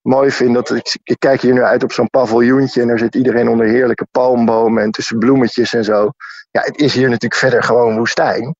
mooi 0.00 0.30
vind, 0.30 0.54
dat 0.54 0.70
ik, 0.70 1.16
kijk 1.18 1.40
hier 1.40 1.52
nu 1.52 1.62
uit 1.62 1.82
op 1.82 1.92
zo'n 1.92 2.10
paviljoentje 2.10 2.80
en 2.80 2.88
daar 2.88 2.98
zit 2.98 3.14
iedereen 3.14 3.48
onder 3.48 3.66
heerlijke 3.66 4.06
palmbomen 4.10 4.82
en 4.82 4.90
tussen 4.90 5.18
bloemetjes 5.18 5.74
en 5.74 5.84
zo. 5.84 6.10
Ja, 6.50 6.60
het 6.60 6.80
is 6.80 6.94
hier 6.94 7.08
natuurlijk 7.08 7.40
verder 7.40 7.62
gewoon 7.62 7.96
woestijn. 7.96 8.56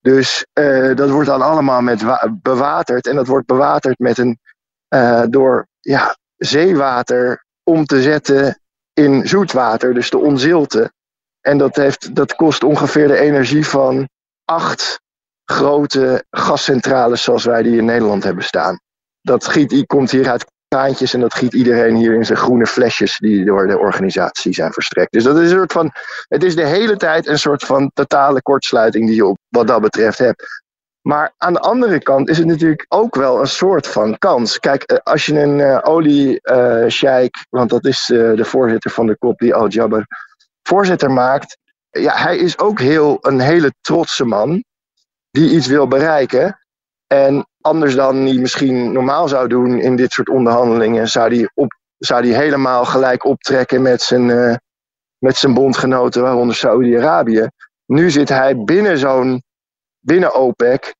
Dus 0.00 0.46
uh, 0.58 0.96
dat 0.96 1.10
wordt 1.10 1.28
dan 1.28 1.42
allemaal 1.42 1.80
met 1.80 2.02
bewaterd 2.42 3.06
en 3.06 3.16
dat 3.16 3.26
wordt 3.26 3.46
bewaterd 3.46 3.98
met 3.98 4.18
een 4.18 4.38
uh, 4.94 5.22
door 5.28 5.66
ja, 5.80 6.16
zeewater 6.36 7.44
om 7.62 7.84
te 7.84 8.02
zetten 8.02 8.61
in 8.92 9.28
zoetwater, 9.28 9.94
dus 9.94 10.10
de 10.10 10.18
onzilte. 10.18 10.92
En 11.40 11.58
dat, 11.58 11.76
heeft, 11.76 12.14
dat 12.14 12.34
kost 12.34 12.64
ongeveer 12.64 13.08
de 13.08 13.18
energie 13.18 13.66
van 13.66 14.08
acht 14.44 15.00
grote 15.44 16.24
gascentrales 16.30 17.22
zoals 17.22 17.44
wij 17.44 17.62
die 17.62 17.76
in 17.76 17.84
Nederland 17.84 18.24
hebben 18.24 18.44
staan. 18.44 18.80
Dat 19.20 19.46
giet, 19.46 19.86
komt 19.86 20.10
hier 20.10 20.28
uit 20.28 20.44
kraantjes 20.68 21.14
en 21.14 21.20
dat 21.20 21.34
giet 21.34 21.54
iedereen 21.54 21.96
hier 21.96 22.14
in 22.14 22.24
zijn 22.24 22.38
groene 22.38 22.66
flesjes 22.66 23.18
die 23.18 23.44
door 23.44 23.66
de 23.66 23.78
organisatie 23.78 24.54
zijn 24.54 24.72
verstrekt. 24.72 25.12
Dus 25.12 25.24
dat 25.24 25.36
is 25.36 25.50
een 25.50 25.56
soort 25.56 25.72
van, 25.72 25.90
het 26.28 26.42
is 26.42 26.54
de 26.54 26.66
hele 26.66 26.96
tijd 26.96 27.26
een 27.26 27.38
soort 27.38 27.64
van 27.64 27.90
totale 27.94 28.42
kortsluiting 28.42 29.06
die 29.06 29.14
je 29.14 29.26
op 29.26 29.38
wat 29.48 29.66
dat 29.66 29.80
betreft 29.80 30.18
hebt. 30.18 30.62
Maar 31.02 31.34
aan 31.38 31.52
de 31.52 31.60
andere 31.60 31.98
kant 31.98 32.28
is 32.28 32.38
het 32.38 32.46
natuurlijk 32.46 32.86
ook 32.88 33.14
wel 33.14 33.40
een 33.40 33.46
soort 33.46 33.86
van 33.86 34.18
kans. 34.18 34.58
Kijk, 34.58 34.82
eh, 34.82 34.98
als 35.02 35.26
je 35.26 35.40
een 35.40 35.58
uh, 35.58 35.78
olie-sheik, 35.82 37.36
uh, 37.36 37.42
want 37.50 37.70
dat 37.70 37.84
is 37.84 38.10
uh, 38.10 38.36
de 38.36 38.44
voorzitter 38.44 38.90
van 38.90 39.06
de 39.06 39.16
kop 39.16 39.38
die 39.38 39.54
Al-Jabber 39.54 40.06
voorzitter 40.62 41.10
maakt. 41.10 41.58
Ja, 41.90 42.16
hij 42.16 42.36
is 42.36 42.58
ook 42.58 42.80
heel, 42.80 43.18
een 43.20 43.40
hele 43.40 43.72
trotse 43.80 44.24
man 44.24 44.64
die 45.30 45.50
iets 45.50 45.66
wil 45.66 45.88
bereiken. 45.88 46.60
En 47.06 47.46
anders 47.60 47.94
dan 47.94 48.16
hij 48.16 48.36
misschien 48.36 48.92
normaal 48.92 49.28
zou 49.28 49.48
doen 49.48 49.80
in 49.80 49.96
dit 49.96 50.12
soort 50.12 50.28
onderhandelingen, 50.28 51.08
zou 51.08 51.34
hij, 51.34 51.68
zou 51.98 52.26
helemaal 52.26 52.84
gelijk 52.84 53.24
optrekken 53.24 53.82
met 53.82 54.02
zijn, 54.02 54.26
met 55.18 55.36
zijn 55.36 55.54
bondgenoten, 55.54 56.22
waaronder 56.22 56.56
Saudi-Arabië. 56.56 57.48
Nu 57.86 58.10
zit 58.10 58.28
hij 58.28 58.56
binnen 58.56 58.98
zo'n, 58.98 59.42
binnen 60.02 60.34
OPEC, 60.34 60.94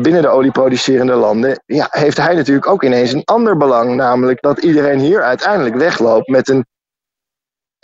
binnen 0.00 0.22
de 0.22 0.28
olieproducerende 0.28 1.14
landen, 1.14 1.62
ja, 1.66 1.86
heeft 1.90 2.16
hij 2.16 2.34
natuurlijk 2.34 2.66
ook 2.66 2.82
ineens 2.82 3.12
een 3.12 3.24
ander 3.24 3.56
belang. 3.56 3.94
Namelijk 3.94 4.42
dat 4.42 4.58
iedereen 4.58 4.98
hier 4.98 5.22
uiteindelijk 5.22 5.74
wegloopt 5.74 6.28
met 6.28 6.48
een 6.48 6.66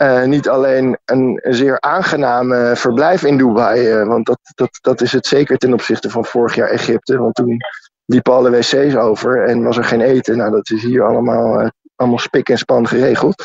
uh, 0.03 0.23
niet 0.23 0.49
alleen 0.49 0.97
een, 1.05 1.39
zeer 1.43 1.79
aangename 1.79 2.75
verblijf 2.75 3.23
in 3.23 3.37
Dubai, 3.37 3.99
uh, 3.99 4.07
want 4.07 4.25
dat, 4.25 4.39
dat, 4.55 4.77
dat 4.81 5.01
is 5.01 5.11
het 5.11 5.25
zeker 5.25 5.57
ten 5.57 5.73
opzichte 5.73 6.09
van 6.09 6.25
vorig 6.25 6.55
jaar 6.55 6.69
Egypte. 6.69 7.17
Want 7.17 7.35
toen 7.35 7.57
liepen 8.05 8.33
alle 8.33 8.49
wc's 8.49 8.95
over 8.95 9.45
en 9.47 9.63
was 9.63 9.77
er 9.77 9.83
geen 9.83 10.01
eten. 10.01 10.37
Nou, 10.37 10.51
dat 10.51 10.69
is 10.69 10.83
hier 10.83 11.03
allemaal, 11.03 11.61
uh, 11.61 11.67
allemaal 11.95 12.19
spik 12.19 12.49
en 12.49 12.57
span 12.57 12.87
geregeld. 12.87 13.43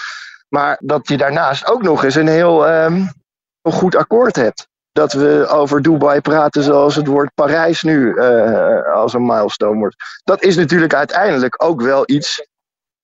Maar 0.48 0.78
dat 0.80 1.08
je 1.08 1.16
daarnaast 1.16 1.66
ook 1.66 1.82
nog 1.82 2.04
eens 2.04 2.14
een 2.14 2.28
heel 2.28 2.68
um, 2.68 3.08
een 3.62 3.72
goed 3.72 3.96
akkoord 3.96 4.36
hebt. 4.36 4.68
Dat 4.98 5.12
we 5.12 5.46
over 5.46 5.82
Dubai 5.82 6.20
praten 6.20 6.62
zoals 6.62 6.94
het 6.94 7.06
woord 7.06 7.34
Parijs 7.34 7.82
nu 7.82 8.20
als 8.92 9.14
een 9.14 9.26
milestone 9.26 9.78
wordt. 9.78 9.96
Dat 10.24 10.42
is 10.42 10.56
natuurlijk 10.56 10.94
uiteindelijk 10.94 11.64
ook 11.64 11.82
wel 11.82 12.02
iets 12.06 12.46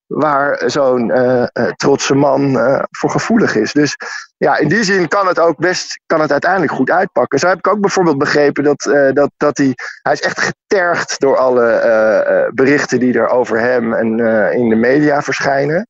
waar 0.07 0.63
zo'n 0.67 1.09
uh, 1.09 1.47
uh, 1.53 1.71
trotse 1.77 2.15
man 2.15 2.59
voor 2.91 3.11
gevoelig 3.11 3.55
is. 3.55 3.73
Dus 3.73 3.97
ja, 4.37 4.57
in 4.57 4.69
die 4.69 4.85
zin 4.85 5.09
kan 5.09 5.27
het 5.27 5.39
ook 5.39 5.57
best, 5.57 6.01
kan 6.07 6.21
het 6.21 6.33
uiteindelijk 6.33 6.73
goed 6.73 6.91
uitpakken. 6.91 7.39
Zo 7.39 7.49
heb 7.49 7.59
ik 7.59 7.67
ook 7.67 7.81
bijvoorbeeld 7.81 8.19
begrepen 8.19 8.65
dat, 8.65 8.83
dat, 9.13 9.31
dat 9.37 9.57
hij, 9.57 9.73
hij 10.03 10.13
is 10.13 10.23
echt 10.23 10.41
getergd 10.41 11.21
door 11.21 11.37
alle 11.37 12.51
berichten 12.55 13.01
die 13.01 13.19
er 13.19 13.29
over 13.29 13.61
hem 13.61 13.93
en 13.93 14.19
in 14.53 14.69
de 14.69 14.77
media 14.77 15.23
verschijnen. 15.23 15.89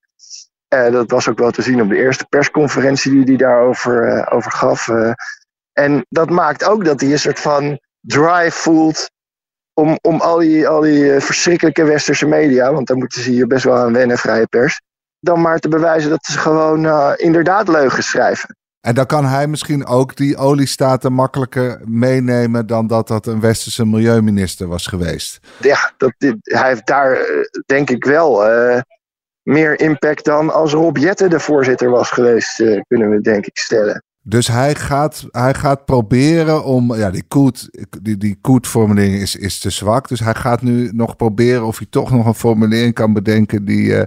dat 0.69 1.11
was 1.11 1.29
ook 1.29 1.39
wel 1.39 1.51
te 1.51 1.63
zien 1.63 1.83
op 1.83 1.89
de 1.89 1.97
eerste 1.97 2.27
persconferentie 2.29 3.13
die 3.13 3.25
hij 3.25 3.37
daarover 3.37 4.27
over 4.31 4.51
gaf. 4.51 4.89
En 5.75 6.07
dat 6.09 6.31
maakt 6.31 6.65
ook 6.65 6.85
dat 6.85 7.01
hij 7.01 7.13
een 7.13 7.19
soort 7.19 7.41
van 7.41 7.79
drive 8.01 8.51
voelt 8.51 9.11
om, 9.73 9.99
om 10.03 10.21
al 10.21 10.39
die, 10.39 10.69
al 10.69 10.81
die 10.81 11.13
eh, 11.13 11.21
verschrikkelijke 11.21 11.85
westerse 11.85 12.27
media, 12.27 12.73
want 12.73 12.87
daar 12.87 12.97
moeten 12.97 13.23
ze 13.23 13.31
hier 13.31 13.47
best 13.47 13.65
wel 13.65 13.77
aan 13.77 13.93
wennen, 13.93 14.19
vrije 14.19 14.47
pers, 14.47 14.81
dan 15.21 15.41
maar 15.41 15.59
te 15.59 15.69
bewijzen 15.69 16.11
dat 16.11 16.25
ze 16.25 16.39
gewoon 16.39 16.85
uh, 16.85 17.13
inderdaad 17.17 17.69
leugens 17.69 18.09
schrijven. 18.09 18.57
En 18.81 18.95
dan 18.95 19.07
kan 19.07 19.25
hij 19.25 19.47
misschien 19.47 19.87
ook 19.87 20.17
die 20.17 20.37
oliestaten 20.37 21.13
makkelijker 21.13 21.81
meenemen 21.85 22.67
dan 22.67 22.87
dat 22.87 23.09
dat 23.09 23.27
een 23.27 23.41
westerse 23.41 23.87
milieuminister 23.87 24.69
was 24.69 24.87
geweest. 24.87 25.41
Ja, 25.61 25.93
dat, 25.97 26.15
hij 26.43 26.69
heeft 26.69 26.87
daar 26.87 27.13
eh, 27.13 27.27
denk 27.67 27.91
ik 27.91 28.05
wel 28.05 28.51
uh, 28.51 28.81
meer 29.43 29.81
impact 29.81 30.25
dan 30.25 30.53
als 30.53 30.73
Rob 30.73 30.97
Jette 30.97 31.29
de 31.29 31.41
voorzitter 31.41 31.91
was 31.91 32.11
geweest, 32.11 32.61
uh, 32.61 32.81
kunnen 32.89 33.11
we 33.11 33.21
denk 33.21 33.47
ik 33.47 33.59
stellen. 33.59 34.05
Dus 34.27 34.47
hij 34.47 34.75
gaat, 34.75 35.27
hij 35.31 35.55
gaat 35.55 35.85
proberen 35.85 36.65
om. 36.65 36.95
Ja, 36.95 37.11
die 37.11 37.25
koet, 37.29 37.71
die, 38.03 38.17
die 38.17 38.39
koetformulering 38.41 39.15
is, 39.15 39.37
is 39.37 39.59
te 39.59 39.71
zwak. 39.71 40.09
Dus 40.09 40.21
hij 40.21 40.35
gaat 40.35 40.63
nu 40.63 40.91
nog 40.93 41.17
proberen 41.17 41.67
of 41.67 41.79
hij 41.79 41.87
toch 41.91 42.11
nog 42.11 42.27
een 42.27 42.35
formulering 42.35 42.95
kan 42.95 43.13
bedenken 43.13 43.65
die. 43.65 43.85
Uh, 43.85 44.03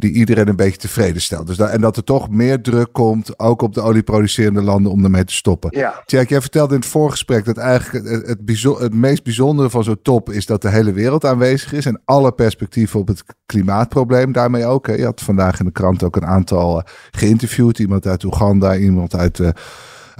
die 0.00 0.12
iedereen 0.12 0.48
een 0.48 0.56
beetje 0.56 0.78
tevreden 0.78 1.22
stelt. 1.22 1.46
Dus 1.46 1.56
dat, 1.56 1.70
en 1.70 1.80
dat 1.80 1.96
er 1.96 2.04
toch 2.04 2.30
meer 2.30 2.62
druk 2.62 2.88
komt, 2.92 3.38
ook 3.38 3.62
op 3.62 3.74
de 3.74 3.80
olieproducerende 3.80 4.62
landen, 4.62 4.92
om 4.92 5.04
ermee 5.04 5.24
te 5.24 5.34
stoppen. 5.34 5.78
Ja. 5.78 6.02
Tjak, 6.06 6.28
jij 6.28 6.40
vertelde 6.40 6.74
in 6.74 6.80
het 6.80 6.88
voorgesprek 6.88 7.44
dat 7.44 7.56
eigenlijk 7.56 8.08
het, 8.08 8.26
het, 8.26 8.44
bijzo- 8.44 8.80
het 8.80 8.94
meest 8.94 9.24
bijzondere 9.24 9.70
van 9.70 9.84
zo'n 9.84 10.02
top 10.02 10.30
is 10.30 10.46
dat 10.46 10.62
de 10.62 10.68
hele 10.68 10.92
wereld 10.92 11.24
aanwezig 11.24 11.72
is 11.72 11.86
en 11.86 12.00
alle 12.04 12.32
perspectieven 12.32 13.00
op 13.00 13.08
het 13.08 13.22
klimaatprobleem 13.46 14.32
daarmee 14.32 14.66
ook. 14.66 14.86
Hè. 14.86 14.94
Je 14.94 15.04
had 15.04 15.20
vandaag 15.20 15.58
in 15.58 15.64
de 15.64 15.72
krant 15.72 16.02
ook 16.02 16.16
een 16.16 16.26
aantal 16.26 16.76
uh, 16.76 16.82
geïnterviewd, 17.10 17.78
iemand 17.78 18.06
uit 18.06 18.24
Oeganda, 18.24 18.76
iemand 18.76 19.14
uit 19.14 19.38
uh, 19.38 19.48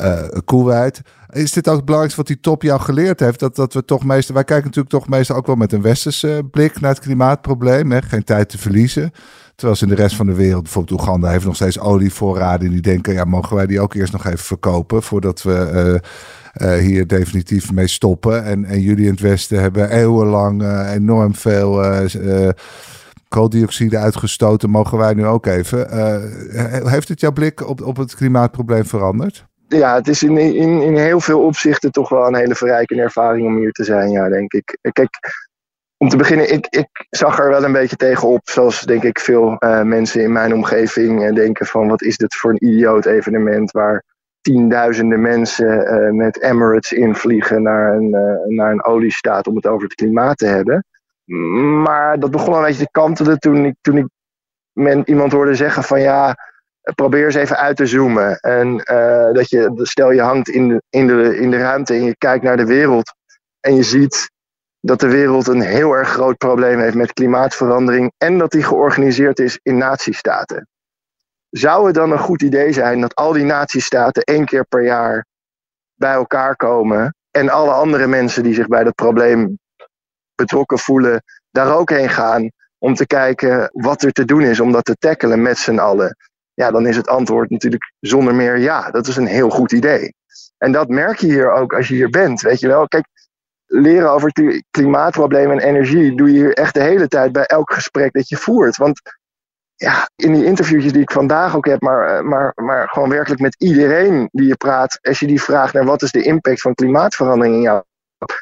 uh, 0.00 0.22
Kuwait. 0.44 1.00
Is 1.32 1.52
dit 1.52 1.68
ook 1.68 1.76
het 1.76 1.84
belangrijkste 1.84 2.20
wat 2.20 2.30
die 2.30 2.40
top 2.40 2.62
jou 2.62 2.80
geleerd 2.80 3.20
heeft? 3.20 3.38
Dat, 3.38 3.56
dat 3.56 3.72
we 3.72 3.84
toch 3.84 4.04
meestal, 4.04 4.34
wij 4.34 4.44
kijken 4.44 4.64
natuurlijk 4.64 4.94
toch 4.94 5.08
meestal 5.08 5.36
ook 5.36 5.46
wel 5.46 5.56
met 5.56 5.72
een 5.72 5.82
westerse 5.82 6.48
blik 6.50 6.80
naar 6.80 6.90
het 6.90 7.00
klimaatprobleem. 7.00 7.90
Hè? 7.90 8.02
Geen 8.02 8.24
tijd 8.24 8.48
te 8.48 8.58
verliezen. 8.58 9.12
Terwijl 9.54 9.78
ze 9.78 9.84
in 9.84 9.94
de 9.94 10.02
rest 10.02 10.16
van 10.16 10.26
de 10.26 10.34
wereld, 10.34 10.62
bijvoorbeeld 10.62 11.00
Oeganda, 11.00 11.30
heeft 11.30 11.44
nog 11.44 11.54
steeds 11.54 11.78
olievoorraden. 11.78 12.66
En 12.66 12.72
die 12.72 12.82
denken, 12.82 13.12
ja, 13.12 13.24
mogen 13.24 13.56
wij 13.56 13.66
die 13.66 13.80
ook 13.80 13.94
eerst 13.94 14.12
nog 14.12 14.26
even 14.26 14.38
verkopen 14.38 15.02
voordat 15.02 15.42
we 15.42 16.00
uh, 16.60 16.72
uh, 16.72 16.78
hier 16.78 17.06
definitief 17.06 17.72
mee 17.72 17.86
stoppen. 17.86 18.44
En, 18.44 18.64
en 18.64 18.80
jullie 18.80 19.04
in 19.04 19.10
het 19.10 19.20
Westen 19.20 19.60
hebben 19.60 19.90
eeuwenlang 19.90 20.84
enorm 20.92 21.34
veel 21.34 21.84
kooldioxide 23.28 23.98
uitgestoten, 23.98 24.70
mogen 24.70 24.98
wij 24.98 25.14
nu 25.14 25.26
ook 25.26 25.46
even. 25.46 26.88
heeft 26.88 27.08
het 27.08 27.20
jouw 27.20 27.32
blik 27.32 27.68
op, 27.68 27.82
op 27.82 27.96
het 27.96 28.14
klimaatprobleem 28.14 28.84
veranderd? 28.84 29.48
Ja, 29.76 29.94
het 29.94 30.08
is 30.08 30.22
in, 30.22 30.38
in, 30.38 30.82
in 30.82 30.96
heel 30.96 31.20
veel 31.20 31.42
opzichten 31.42 31.92
toch 31.92 32.08
wel 32.08 32.26
een 32.26 32.34
hele 32.34 32.54
verrijkende 32.54 33.02
ervaring 33.02 33.46
om 33.46 33.56
hier 33.56 33.72
te 33.72 33.84
zijn, 33.84 34.10
ja, 34.10 34.28
denk 34.28 34.52
ik. 34.52 34.78
Kijk, 34.92 35.18
om 35.96 36.08
te 36.08 36.16
beginnen, 36.16 36.52
ik, 36.52 36.66
ik 36.66 37.06
zag 37.10 37.38
er 37.38 37.48
wel 37.48 37.64
een 37.64 37.72
beetje 37.72 37.96
tegenop, 37.96 38.40
zoals 38.44 38.80
denk 38.80 39.02
ik 39.02 39.18
veel 39.18 39.56
mensen 39.82 40.22
in 40.22 40.32
mijn 40.32 40.54
omgeving 40.54 41.34
denken 41.34 41.66
van 41.66 41.88
wat 41.88 42.02
is 42.02 42.16
dit 42.16 42.34
voor 42.34 42.50
een 42.50 42.66
idioot 42.68 43.06
evenement 43.06 43.70
waar 43.70 44.04
tienduizenden 44.40 45.20
mensen 45.20 45.66
uh, 45.66 46.10
met 46.10 46.42
Emirates 46.42 46.92
invliegen 46.92 47.62
naar 47.62 47.94
een, 47.94 48.10
naar 48.46 48.72
een 48.72 48.84
oliestaat 48.84 49.46
om 49.46 49.56
het 49.56 49.66
over 49.66 49.82
het 49.82 49.94
klimaat 49.94 50.36
te 50.36 50.46
hebben. 50.46 50.84
Maar 51.82 52.18
dat 52.18 52.30
begon 52.30 52.54
een 52.54 52.62
beetje 52.62 52.84
te 52.84 52.90
kantelen 52.90 53.38
toen 53.38 53.64
ik, 53.64 53.74
toen 53.80 53.96
ik 53.96 54.06
men, 54.72 55.02
iemand 55.04 55.32
hoorde 55.32 55.54
zeggen 55.54 55.82
van 55.82 56.00
ja, 56.00 56.36
probeer 56.94 57.24
eens 57.24 57.34
even 57.34 57.56
uit 57.56 57.76
te 57.76 57.86
zoomen. 57.86 58.38
En 58.38 58.68
uh, 58.68 59.32
dat 59.32 59.50
je, 59.50 59.70
stel 59.74 60.10
je 60.10 60.22
hangt 60.22 60.48
in 60.48 60.68
de, 60.68 60.82
in, 60.90 61.06
de, 61.06 61.38
in 61.38 61.50
de 61.50 61.58
ruimte 61.58 61.94
en 61.94 62.04
je 62.04 62.16
kijkt 62.16 62.44
naar 62.44 62.56
de 62.56 62.66
wereld 62.66 63.12
en 63.60 63.74
je 63.74 63.82
ziet 63.82 64.30
dat 64.80 65.00
de 65.00 65.08
wereld 65.08 65.46
een 65.46 65.60
heel 65.60 65.92
erg 65.92 66.08
groot 66.08 66.36
probleem 66.36 66.78
heeft 66.78 66.94
met 66.94 67.12
klimaatverandering 67.12 68.12
en 68.16 68.38
dat 68.38 68.50
die 68.50 68.62
georganiseerd 68.62 69.38
is 69.38 69.58
in 69.62 69.76
natiestaten. 69.76 70.68
Zou 71.50 71.86
het 71.86 71.94
dan 71.94 72.12
een 72.12 72.18
goed 72.18 72.42
idee 72.42 72.72
zijn 72.72 73.00
dat 73.00 73.14
al 73.14 73.32
die 73.32 73.44
natiestaten 73.44 74.22
één 74.22 74.44
keer 74.44 74.64
per 74.64 74.84
jaar 74.84 75.26
bij 75.94 76.12
elkaar 76.12 76.56
komen 76.56 77.14
en 77.30 77.48
alle 77.48 77.72
andere 77.72 78.06
mensen 78.06 78.42
die 78.42 78.54
zich 78.54 78.66
bij 78.66 78.84
dat 78.84 78.94
probleem 78.94 79.58
betrokken 80.34 80.78
voelen, 80.78 81.22
daar 81.50 81.76
ook 81.76 81.90
heen 81.90 82.08
gaan 82.08 82.50
om 82.78 82.94
te 82.94 83.06
kijken 83.06 83.70
wat 83.72 84.02
er 84.02 84.12
te 84.12 84.24
doen 84.24 84.42
is 84.42 84.60
om 84.60 84.72
dat 84.72 84.84
te 84.84 84.94
tackelen 84.94 85.42
met 85.42 85.58
z'n 85.58 85.78
allen? 85.78 86.16
Ja, 86.54 86.70
dan 86.70 86.86
is 86.86 86.96
het 86.96 87.08
antwoord 87.08 87.50
natuurlijk 87.50 87.92
zonder 88.00 88.34
meer 88.34 88.58
ja. 88.58 88.90
Dat 88.90 89.06
is 89.06 89.16
een 89.16 89.26
heel 89.26 89.50
goed 89.50 89.72
idee. 89.72 90.14
En 90.58 90.72
dat 90.72 90.88
merk 90.88 91.18
je 91.18 91.26
hier 91.26 91.52
ook 91.52 91.74
als 91.74 91.88
je 91.88 91.94
hier 91.94 92.10
bent. 92.10 92.40
Weet 92.40 92.60
je 92.60 92.68
wel, 92.68 92.88
kijk, 92.88 93.06
leren 93.66 94.10
over 94.10 94.32
klimaatproblemen 94.70 95.58
en 95.58 95.68
energie 95.68 96.16
doe 96.16 96.32
je 96.32 96.38
hier 96.38 96.54
echt 96.54 96.74
de 96.74 96.82
hele 96.82 97.08
tijd 97.08 97.32
bij 97.32 97.44
elk 97.44 97.72
gesprek 97.72 98.12
dat 98.12 98.28
je 98.28 98.36
voert. 98.36 98.76
Want 98.76 99.00
ja, 99.74 100.10
in 100.16 100.32
die 100.32 100.44
interviewtjes 100.44 100.92
die 100.92 101.02
ik 101.02 101.10
vandaag 101.10 101.56
ook 101.56 101.66
heb, 101.66 101.80
maar, 101.80 102.16
eh, 102.16 102.22
maar, 102.22 102.52
maar 102.54 102.88
gewoon 102.88 103.08
werkelijk 103.08 103.40
met 103.40 103.54
iedereen 103.58 104.28
die 104.32 104.46
je 104.46 104.56
praat, 104.56 104.98
als 105.02 105.18
je 105.18 105.26
die 105.26 105.42
vraagt 105.42 105.72
naar 105.72 105.84
wat 105.84 106.02
is 106.02 106.10
de 106.10 106.22
impact 106.22 106.60
van 106.60 106.74
klimaatverandering 106.74 107.54
in 107.54 107.60
jou, 107.60 107.82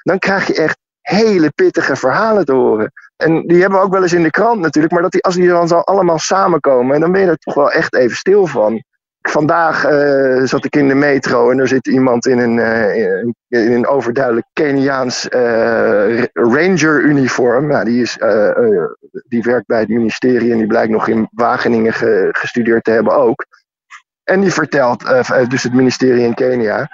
dan 0.02 0.18
krijg 0.18 0.46
je 0.46 0.54
echt 0.54 0.78
hele 1.00 1.50
pittige 1.50 1.96
verhalen 1.96 2.44
te 2.44 2.52
horen. 2.52 2.92
En 3.18 3.46
die 3.46 3.60
hebben 3.60 3.78
we 3.78 3.84
ook 3.84 3.92
wel 3.92 4.02
eens 4.02 4.12
in 4.12 4.22
de 4.22 4.30
krant 4.30 4.60
natuurlijk, 4.60 4.92
maar 4.92 5.02
dat 5.02 5.12
die, 5.12 5.22
als 5.22 5.34
die 5.34 5.48
dan 5.48 5.68
zo 5.68 5.78
allemaal 5.78 6.18
samenkomen, 6.18 7.00
dan 7.00 7.12
ben 7.12 7.20
je 7.20 7.26
er 7.26 7.36
toch 7.36 7.54
wel 7.54 7.70
echt 7.72 7.94
even 7.94 8.16
stil 8.16 8.46
van. 8.46 8.82
Vandaag 9.20 9.90
uh, 9.90 10.42
zat 10.44 10.64
ik 10.64 10.76
in 10.76 10.88
de 10.88 10.94
metro 10.94 11.50
en 11.50 11.58
er 11.58 11.68
zit 11.68 11.86
iemand 11.86 12.26
in 12.26 12.38
een, 12.38 12.56
uh, 12.56 13.22
in 13.48 13.72
een 13.72 13.86
overduidelijk 13.86 14.46
Keniaans 14.52 15.28
uh, 15.30 16.24
ranger-uniform. 16.32 17.66
Nou, 17.66 17.84
die, 17.84 18.02
is, 18.02 18.18
die 19.28 19.42
werkt 19.42 19.66
bij 19.66 19.80
het 19.80 19.88
ministerie 19.88 20.52
en 20.52 20.58
die 20.58 20.66
blijkt 20.66 20.92
nog 20.92 21.08
in 21.08 21.28
Wageningen 21.30 21.92
ge, 21.92 22.28
gestudeerd 22.32 22.84
te 22.84 22.90
hebben 22.90 23.16
ook. 23.16 23.46
En 24.24 24.40
die 24.40 24.52
vertelt, 24.52 25.04
dus 25.48 25.62
het 25.62 25.74
ministerie 25.74 26.24
in 26.24 26.34
Kenia. 26.34 26.88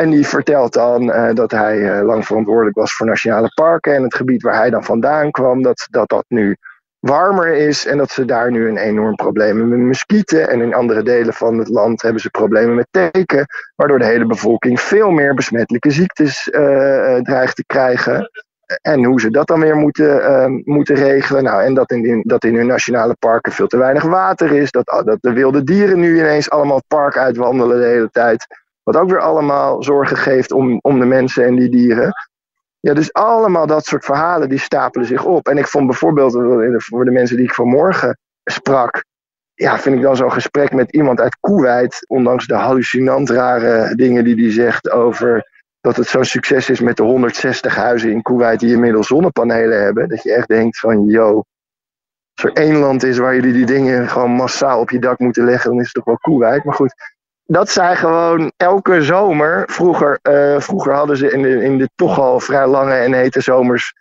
En 0.00 0.10
die 0.10 0.26
vertelt 0.26 0.72
dan 0.72 1.06
dat 1.34 1.50
hij 1.50 2.02
lang 2.02 2.26
verantwoordelijk 2.26 2.76
was 2.76 2.92
voor 2.92 3.06
nationale 3.06 3.52
parken. 3.54 3.94
En 3.94 4.02
het 4.02 4.14
gebied 4.14 4.42
waar 4.42 4.56
hij 4.56 4.70
dan 4.70 4.84
vandaan 4.84 5.30
kwam, 5.30 5.62
dat 5.62 5.86
dat, 5.90 6.08
dat 6.08 6.24
nu 6.28 6.56
warmer 7.00 7.54
is 7.54 7.86
en 7.86 7.98
dat 7.98 8.10
ze 8.10 8.24
daar 8.24 8.50
nu 8.50 8.68
een 8.68 8.76
enorm 8.76 9.14
probleem 9.14 9.68
met 9.68 9.78
muskieten. 9.78 10.48
En 10.48 10.60
in 10.60 10.74
andere 10.74 11.02
delen 11.02 11.34
van 11.34 11.58
het 11.58 11.68
land 11.68 12.02
hebben 12.02 12.20
ze 12.20 12.30
problemen 12.30 12.74
met 12.74 12.86
teken, 12.90 13.46
waardoor 13.76 13.98
de 13.98 14.04
hele 14.04 14.26
bevolking 14.26 14.80
veel 14.80 15.10
meer 15.10 15.34
besmettelijke 15.34 15.90
ziektes 15.90 16.48
uh, 16.48 17.16
dreigt 17.16 17.56
te 17.56 17.64
krijgen. 17.66 18.30
En 18.82 19.04
hoe 19.04 19.20
ze 19.20 19.30
dat 19.30 19.46
dan 19.46 19.60
weer 19.60 19.76
moeten, 19.76 20.16
uh, 20.16 20.62
moeten 20.64 20.94
regelen. 20.94 21.44
Nou, 21.44 21.62
en 21.62 21.74
dat 21.74 21.90
in, 21.90 22.22
dat 22.26 22.44
in 22.44 22.54
hun 22.54 22.66
nationale 22.66 23.16
parken 23.18 23.52
veel 23.52 23.66
te 23.66 23.76
weinig 23.76 24.02
water 24.02 24.52
is. 24.52 24.70
Dat, 24.70 25.02
dat 25.04 25.18
de 25.20 25.32
wilde 25.32 25.64
dieren 25.64 25.98
nu 25.98 26.18
ineens 26.18 26.50
allemaal 26.50 26.76
het 26.76 26.88
park 26.88 27.16
uitwandelen 27.16 27.80
de 27.80 27.86
hele 27.86 28.10
tijd. 28.12 28.46
Wat 28.90 29.02
ook 29.02 29.10
weer 29.10 29.20
allemaal 29.20 29.82
zorgen 29.82 30.16
geeft 30.16 30.52
om, 30.52 30.78
om 30.82 30.98
de 30.98 31.06
mensen 31.06 31.44
en 31.44 31.56
die 31.56 31.68
dieren. 31.68 32.12
Ja, 32.80 32.94
dus 32.94 33.12
allemaal 33.12 33.66
dat 33.66 33.84
soort 33.84 34.04
verhalen 34.04 34.48
die 34.48 34.58
stapelen 34.58 35.06
zich 35.06 35.24
op. 35.24 35.48
En 35.48 35.58
ik 35.58 35.66
vond 35.66 35.86
bijvoorbeeld, 35.86 36.32
voor 36.76 37.04
de 37.04 37.10
mensen 37.10 37.36
die 37.36 37.44
ik 37.44 37.54
vanmorgen 37.54 38.18
sprak, 38.44 39.04
ja, 39.54 39.78
vind 39.78 39.96
ik 39.96 40.02
dan 40.02 40.16
zo'n 40.16 40.32
gesprek 40.32 40.72
met 40.72 40.92
iemand 40.92 41.20
uit 41.20 41.36
Kuwait, 41.40 42.04
ondanks 42.06 42.46
de 42.46 42.54
hallucinant 42.54 43.30
rare 43.30 43.94
dingen 43.94 44.24
die 44.24 44.34
hij 44.34 44.52
zegt 44.52 44.90
over 44.90 45.48
dat 45.80 45.96
het 45.96 46.06
zo'n 46.06 46.24
succes 46.24 46.70
is 46.70 46.80
met 46.80 46.96
de 46.96 47.02
160 47.02 47.76
huizen 47.76 48.10
in 48.10 48.22
Kuwait 48.22 48.60
die 48.60 48.72
inmiddels 48.72 49.06
zonnepanelen 49.06 49.82
hebben. 49.82 50.08
Dat 50.08 50.22
je 50.22 50.34
echt 50.34 50.48
denkt 50.48 50.78
van, 50.78 51.06
yo, 51.06 51.44
als 52.34 52.44
er 52.44 52.52
één 52.52 52.76
land 52.76 53.02
is 53.02 53.18
waar 53.18 53.34
jullie 53.34 53.52
die 53.52 53.66
dingen 53.66 54.08
gewoon 54.08 54.30
massaal 54.30 54.80
op 54.80 54.90
je 54.90 54.98
dak 54.98 55.18
moeten 55.18 55.44
leggen, 55.44 55.70
dan 55.70 55.78
is 55.78 55.84
het 55.84 55.94
toch 55.94 56.04
wel 56.04 56.18
Kuwait. 56.18 56.64
Maar 56.64 56.74
goed, 56.74 56.94
dat 57.50 57.70
zij 57.70 57.96
gewoon 57.96 58.52
elke 58.56 59.02
zomer, 59.02 59.64
vroeger, 59.66 60.18
uh, 60.22 60.60
vroeger 60.60 60.94
hadden 60.94 61.16
ze 61.16 61.32
in 61.32 61.42
de, 61.42 61.64
in 61.64 61.90
toch 61.94 62.18
al 62.18 62.40
vrij 62.40 62.66
lange 62.66 62.94
en 62.94 63.12
hete 63.12 63.40
zomers 63.40 63.92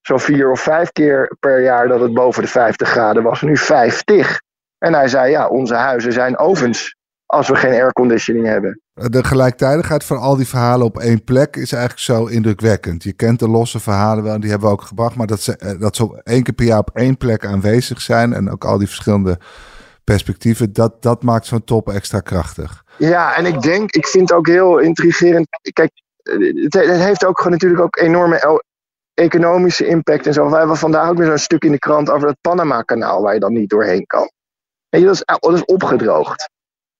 zo'n 0.00 0.20
vier 0.20 0.50
of 0.50 0.60
vijf 0.60 0.92
keer 0.92 1.36
per 1.40 1.62
jaar 1.62 1.88
dat 1.88 2.00
het 2.00 2.14
boven 2.14 2.42
de 2.42 2.48
50 2.48 2.88
graden 2.88 3.22
was. 3.22 3.42
Nu 3.42 3.56
50. 3.56 4.40
En 4.78 4.94
hij 4.94 5.08
zei, 5.08 5.30
ja, 5.30 5.48
onze 5.48 5.74
huizen 5.74 6.12
zijn 6.12 6.38
ovens 6.38 6.96
als 7.26 7.48
we 7.48 7.56
geen 7.56 7.72
airconditioning 7.72 8.46
hebben. 8.46 8.80
De 8.94 9.24
gelijktijdigheid 9.24 10.04
van 10.04 10.18
al 10.18 10.36
die 10.36 10.48
verhalen 10.48 10.86
op 10.86 10.98
één 10.98 11.24
plek 11.24 11.56
is 11.56 11.72
eigenlijk 11.72 12.02
zo 12.02 12.26
indrukwekkend. 12.26 13.02
Je 13.02 13.12
kent 13.12 13.38
de 13.38 13.48
losse 13.48 13.80
verhalen 13.80 14.24
wel, 14.24 14.40
die 14.40 14.50
hebben 14.50 14.68
we 14.68 14.74
ook 14.74 14.82
gebracht. 14.82 15.16
Maar 15.16 15.26
dat 15.26 15.40
ze, 15.40 15.56
eh, 15.56 15.80
dat 15.80 15.96
ze 15.96 16.20
één 16.24 16.42
keer 16.42 16.54
per 16.54 16.66
jaar 16.66 16.78
op 16.78 16.90
één 16.94 17.16
plek 17.16 17.46
aanwezig 17.46 18.00
zijn 18.00 18.32
en 18.32 18.50
ook 18.50 18.64
al 18.64 18.78
die 18.78 18.86
verschillende 18.86 19.38
perspectieven, 20.10 20.72
dat, 20.72 21.02
dat 21.02 21.22
maakt 21.22 21.46
zo'n 21.46 21.64
top 21.64 21.88
extra 21.88 22.20
krachtig. 22.20 22.84
Ja, 22.96 23.36
en 23.36 23.46
ik 23.46 23.60
denk, 23.62 23.90
ik 23.90 24.06
vind 24.06 24.28
het 24.28 24.38
ook 24.38 24.46
heel 24.46 24.78
intrigerend. 24.78 25.46
Kijk, 25.72 25.90
het, 26.22 26.74
heeft 26.74 27.24
ook 27.24 27.36
gewoon 27.36 27.52
natuurlijk 27.52 27.82
ook 27.82 27.96
enorme 27.96 28.62
economische 29.14 29.86
impact 29.86 30.26
en 30.26 30.32
zo. 30.32 30.50
We 30.50 30.56
hebben 30.56 30.76
vandaag 30.76 31.08
ook 31.08 31.16
weer 31.16 31.26
zo'n 31.26 31.38
stuk 31.38 31.64
in 31.64 31.72
de 31.72 31.78
krant 31.78 32.10
over 32.10 32.28
het 32.28 32.40
Panama-kanaal 32.40 33.22
waar 33.22 33.34
je 33.34 33.40
dan 33.40 33.52
niet 33.52 33.70
doorheen 33.70 34.06
kan. 34.06 34.30
En 34.88 35.04
dat 35.04 35.14
is, 35.14 35.22
dat 35.24 35.54
is 35.54 35.64
opgedroogd. 35.64 36.50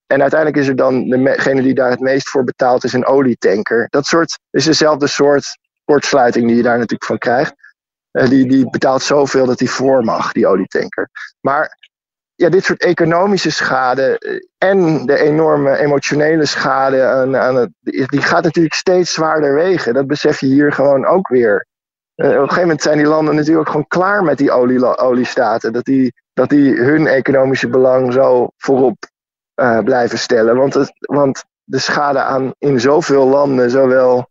En 0.06 0.20
uiteindelijk 0.20 0.60
is 0.60 0.68
er 0.68 0.76
dan 0.76 1.08
degene 1.08 1.62
die 1.62 1.74
daar 1.74 1.90
het 1.90 2.00
meest 2.00 2.28
voor 2.28 2.44
betaalt, 2.44 2.84
is 2.84 2.92
een 2.92 3.06
olietanker. 3.06 3.86
Dat 3.90 4.06
soort 4.06 4.38
is 4.50 4.64
dezelfde 4.64 5.06
soort 5.06 5.58
kortsluiting 5.84 6.46
die 6.46 6.56
je 6.56 6.62
daar 6.62 6.76
natuurlijk 6.76 7.04
van 7.04 7.18
krijgt. 7.18 7.54
Uh, 8.12 8.28
die, 8.28 8.46
die 8.46 8.70
betaalt 8.70 9.02
zoveel 9.02 9.46
dat 9.46 9.58
hij 9.58 9.68
voor 9.68 10.04
mag, 10.04 10.32
die 10.32 10.46
olietanker. 10.46 11.08
Maar 11.40 11.77
ja, 12.38 12.48
dit 12.48 12.64
soort 12.64 12.82
economische 12.82 13.50
schade 13.50 14.18
eh, 14.18 14.68
en 14.70 15.06
de 15.06 15.18
enorme 15.18 15.76
emotionele 15.76 16.44
schade 16.44 17.04
aan, 17.04 17.36
aan 17.36 17.56
het, 17.56 17.70
die 17.82 18.22
gaat 18.22 18.42
natuurlijk 18.42 18.74
steeds 18.74 19.12
zwaarder 19.12 19.54
wegen. 19.54 19.94
Dat 19.94 20.06
besef 20.06 20.40
je 20.40 20.46
hier 20.46 20.72
gewoon 20.72 21.06
ook 21.06 21.28
weer. 21.28 21.66
Uh, 22.16 22.26
op 22.26 22.32
een 22.32 22.40
gegeven 22.40 22.60
moment 22.60 22.82
zijn 22.82 22.96
die 22.96 23.06
landen 23.06 23.34
natuurlijk 23.34 23.60
ook 23.60 23.72
gewoon 23.72 23.88
klaar 23.88 24.24
met 24.24 24.38
die 24.38 24.50
olie, 24.50 24.98
oliestaten. 24.98 25.72
Dat 25.72 25.84
die, 25.84 26.14
dat 26.32 26.48
die 26.48 26.74
hun 26.74 27.06
economische 27.06 27.68
belang 27.68 28.12
zo 28.12 28.48
voorop 28.56 28.96
uh, 29.60 29.78
blijven 29.78 30.18
stellen. 30.18 30.56
Want, 30.56 30.74
het, 30.74 30.92
want 30.98 31.44
de 31.64 31.78
schade 31.78 32.22
aan 32.22 32.52
in 32.58 32.80
zoveel 32.80 33.26
landen, 33.26 33.70
zowel 33.70 34.28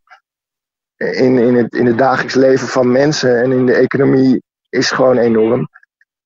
in, 0.96 1.38
in, 1.38 1.56
het, 1.56 1.74
in 1.74 1.86
het 1.86 1.98
dagelijks 1.98 2.36
leven 2.36 2.68
van 2.68 2.92
mensen 2.92 3.42
en 3.42 3.52
in 3.52 3.66
de 3.66 3.76
economie, 3.76 4.44
is 4.70 4.92
gewoon 4.92 5.18
enorm 5.18 5.68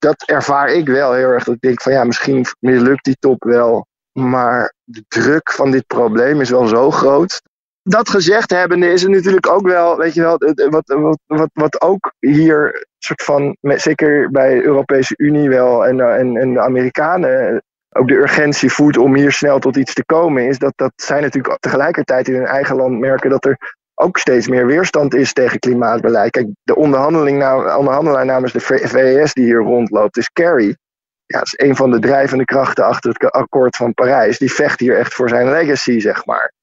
dat 0.01 0.23
ervaar 0.25 0.69
ik 0.69 0.87
wel 0.87 1.13
heel 1.13 1.27
erg. 1.27 1.43
Dat 1.43 1.55
ik 1.55 1.61
denk 1.61 1.81
van 1.81 1.91
ja, 1.91 2.03
misschien 2.03 2.45
mislukt 2.59 3.03
die 3.03 3.17
top 3.19 3.43
wel. 3.43 3.87
Maar 4.11 4.73
de 4.83 5.03
druk 5.07 5.51
van 5.51 5.71
dit 5.71 5.87
probleem 5.87 6.41
is 6.41 6.49
wel 6.49 6.67
zo 6.67 6.91
groot. 6.91 7.41
Dat 7.83 8.09
gezegd 8.09 8.49
hebbende 8.49 8.91
is 8.91 9.01
het 9.01 9.11
natuurlijk 9.11 9.47
ook 9.47 9.67
wel, 9.67 9.97
weet 9.97 10.13
je 10.13 10.21
wel, 10.21 10.37
wat, 10.69 11.17
wat, 11.25 11.49
wat, 11.53 11.81
ook 11.81 12.13
hier 12.19 12.87
soort 12.97 13.23
van, 13.23 13.57
zeker 13.61 14.31
bij 14.31 14.55
de 14.55 14.63
Europese 14.63 15.13
Unie 15.17 15.49
wel 15.49 15.85
en, 15.85 15.99
en, 15.99 16.37
en 16.37 16.53
de 16.53 16.59
Amerikanen, 16.59 17.63
ook 17.89 18.07
de 18.07 18.15
urgentie 18.15 18.71
voedt 18.71 18.97
om 18.97 19.15
hier 19.15 19.31
snel 19.31 19.59
tot 19.59 19.75
iets 19.75 19.93
te 19.93 20.05
komen, 20.05 20.47
is 20.47 20.57
dat, 20.57 20.73
dat 20.75 20.91
zij 20.95 21.21
natuurlijk 21.21 21.59
tegelijkertijd 21.59 22.27
in 22.27 22.35
hun 22.35 22.45
eigen 22.45 22.75
land 22.75 22.99
merken 22.99 23.29
dat 23.29 23.45
er 23.45 23.57
ook 24.01 24.17
steeds 24.17 24.47
meer 24.47 24.65
weerstand 24.65 25.13
is 25.13 25.33
tegen 25.33 25.59
klimaatbeleid. 25.59 26.31
Kijk, 26.31 26.47
de 26.63 26.75
onderhandeling 26.75 27.37
nou, 27.37 27.77
onderhandelaar 27.77 28.25
namens 28.25 28.53
de 28.53 28.59
VS 28.59 29.33
die 29.33 29.45
hier 29.45 29.59
rondloopt 29.59 30.17
is 30.17 30.29
Kerry. 30.29 30.77
Ja, 31.25 31.37
dat 31.37 31.45
is 31.45 31.67
een 31.67 31.75
van 31.75 31.91
de 31.91 31.99
drijvende 31.99 32.45
krachten 32.45 32.85
achter 32.85 33.11
het 33.13 33.31
akkoord 33.31 33.75
van 33.75 33.93
Parijs. 33.93 34.37
Die 34.37 34.53
vecht 34.53 34.79
hier 34.79 34.97
echt 34.97 35.13
voor 35.13 35.29
zijn 35.29 35.49
legacy, 35.49 35.99
zeg 35.99 36.25
maar. 36.25 36.53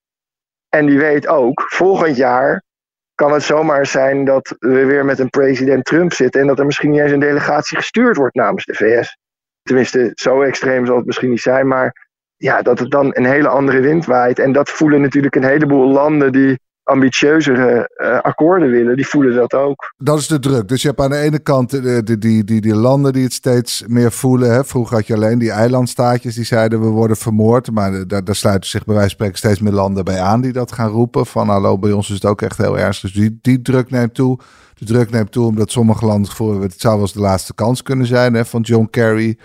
En 0.69 0.85
die 0.85 0.99
weet 0.99 1.27
ook, 1.27 1.61
volgend 1.67 2.15
jaar 2.15 2.63
kan 3.15 3.31
het 3.33 3.43
zomaar 3.43 3.85
zijn 3.85 4.25
dat 4.25 4.55
we 4.59 4.85
weer 4.85 5.05
met 5.05 5.19
een 5.19 5.29
president 5.29 5.85
Trump 5.85 6.13
zitten 6.13 6.41
en 6.41 6.47
dat 6.47 6.59
er 6.59 6.65
misschien 6.65 6.91
niet 6.91 6.99
eens 6.99 7.11
een 7.11 7.19
delegatie 7.19 7.77
gestuurd 7.77 8.17
wordt 8.17 8.35
namens 8.35 8.65
de 8.65 8.73
VS. 8.73 9.17
Tenminste, 9.61 10.11
zo 10.13 10.41
extreem 10.41 10.85
zal 10.85 10.95
het 10.95 11.05
misschien 11.05 11.29
niet 11.29 11.41
zijn, 11.41 11.67
maar 11.67 12.07
ja, 12.35 12.61
dat 12.61 12.79
het 12.79 12.91
dan 12.91 13.09
een 13.15 13.25
hele 13.25 13.47
andere 13.47 13.79
wind 13.79 14.05
waait. 14.05 14.39
En 14.39 14.51
dat 14.51 14.69
voelen 14.69 15.01
natuurlijk 15.01 15.35
een 15.35 15.43
heleboel 15.43 15.87
landen 15.87 16.31
die 16.31 16.59
ambitieuzere 16.89 17.89
uh, 17.97 18.19
akkoorden 18.19 18.69
willen, 18.69 18.95
die 18.95 19.07
voelen 19.07 19.35
dat 19.35 19.53
ook. 19.53 19.93
Dat 19.97 20.19
is 20.19 20.27
de 20.27 20.39
druk. 20.39 20.67
Dus 20.67 20.81
je 20.81 20.87
hebt 20.87 20.99
aan 20.99 21.09
de 21.09 21.17
ene 21.17 21.39
kant 21.39 21.69
de, 21.69 22.17
die, 22.19 22.43
die, 22.43 22.61
die, 22.61 22.75
landen 22.75 23.13
die 23.13 23.23
het 23.23 23.33
steeds 23.33 23.83
meer 23.87 24.11
voelen. 24.11 24.51
Hè. 24.51 24.63
Vroeger 24.63 24.95
had 24.95 25.07
je 25.07 25.13
alleen 25.13 25.39
die 25.39 25.51
eilandstaatjes 25.51 26.35
die 26.35 26.43
zeiden 26.43 26.79
we 26.79 26.87
worden 26.87 27.17
vermoord. 27.17 27.71
Maar 27.71 28.07
daar, 28.07 28.23
sluiten 28.35 28.69
zich 28.69 28.85
bij 28.85 28.95
wijze 28.95 29.09
van 29.09 29.17
spreken 29.17 29.37
steeds 29.37 29.59
meer 29.59 29.73
landen 29.73 30.05
bij 30.05 30.21
aan 30.21 30.41
die 30.41 30.51
dat 30.51 30.71
gaan 30.71 30.89
roepen. 30.89 31.25
Van 31.25 31.49
hallo, 31.49 31.79
bij 31.79 31.91
ons 31.91 32.07
is 32.07 32.15
het 32.15 32.25
ook 32.25 32.41
echt 32.41 32.57
heel 32.57 32.79
erg. 32.79 32.99
Dus 32.99 33.13
die, 33.13 33.39
die 33.41 33.61
druk 33.61 33.89
neemt 33.89 34.13
toe. 34.13 34.39
De 34.73 34.85
druk 34.85 35.11
neemt 35.11 35.31
toe 35.31 35.45
omdat 35.45 35.71
sommige 35.71 36.05
landen 36.05 36.31
voor 36.31 36.61
het 36.61 36.73
zou 36.77 36.93
wel 36.93 37.03
eens 37.03 37.13
de 37.13 37.19
laatste 37.19 37.53
kans 37.53 37.81
kunnen 37.81 38.05
zijn. 38.07 38.33
Hè, 38.33 38.45
van 38.45 38.61
John 38.61 38.87
Kerry 38.89 39.37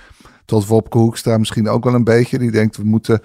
tot 0.44 0.66
Wopke 0.66 0.98
Hoekstra 0.98 1.38
misschien 1.38 1.68
ook 1.68 1.85
wel 1.85 1.94
een 1.94 2.04
beetje. 2.04 2.38
Die 2.38 2.50
denkt 2.50 2.76
we 2.76 2.85
moeten 2.85 3.20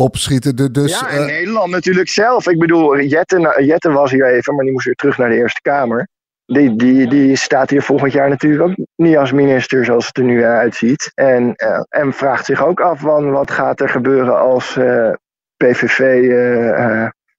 opschieten. 0.00 0.72
Dus, 0.72 1.00
ja, 1.00 1.08
in 1.08 1.20
uh, 1.20 1.26
Nederland 1.26 1.70
natuurlijk 1.70 2.08
zelf. 2.08 2.48
Ik 2.48 2.58
bedoel, 2.58 3.00
Jette, 3.00 3.56
Jette 3.64 3.90
was 3.90 4.10
hier 4.10 4.26
even, 4.26 4.54
maar 4.54 4.64
die 4.64 4.72
moest 4.72 4.84
weer 4.84 4.94
terug 4.94 5.18
naar 5.18 5.28
de 5.28 5.36
Eerste 5.36 5.60
Kamer. 5.60 6.08
Die, 6.44 6.76
die, 6.76 7.08
die 7.08 7.36
staat 7.36 7.70
hier 7.70 7.82
volgend 7.82 8.12
jaar 8.12 8.28
natuurlijk 8.28 8.62
ook 8.62 8.86
niet 8.96 9.16
als 9.16 9.32
minister 9.32 9.84
zoals 9.84 10.06
het 10.06 10.16
er 10.16 10.24
nu 10.24 10.44
uitziet. 10.44 11.10
En, 11.14 11.54
uh, 11.56 11.80
en 11.88 12.12
vraagt 12.12 12.44
zich 12.44 12.64
ook 12.64 12.80
af 12.80 13.00
van 13.00 13.30
wat 13.30 13.50
gaat 13.50 13.80
er 13.80 13.88
gebeuren 13.88 14.40
als 14.40 14.76
uh, 14.76 15.12
PVV 15.56 16.28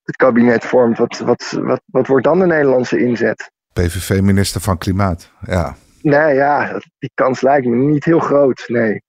het 0.04 0.16
kabinet 0.16 0.66
vormt. 0.66 0.98
Wat, 0.98 1.20
wat, 1.20 1.58
wat, 1.62 1.82
wat 1.86 2.08
wordt 2.08 2.26
dan 2.26 2.40
de 2.40 2.46
Nederlandse 2.46 3.00
inzet? 3.00 3.52
PVV-minister 3.74 4.62
van 4.62 4.78
Klimaat, 4.78 5.32
ja. 5.46 5.76
Nee, 6.02 6.36
ja, 6.36 6.82
die 7.00 7.12
kans 7.14 7.42
lijkt 7.42 7.68
me 7.68 7.76
niet 7.76 8.06
heel 8.06 8.20
groot. 8.20 8.64
Nee. 8.68 9.02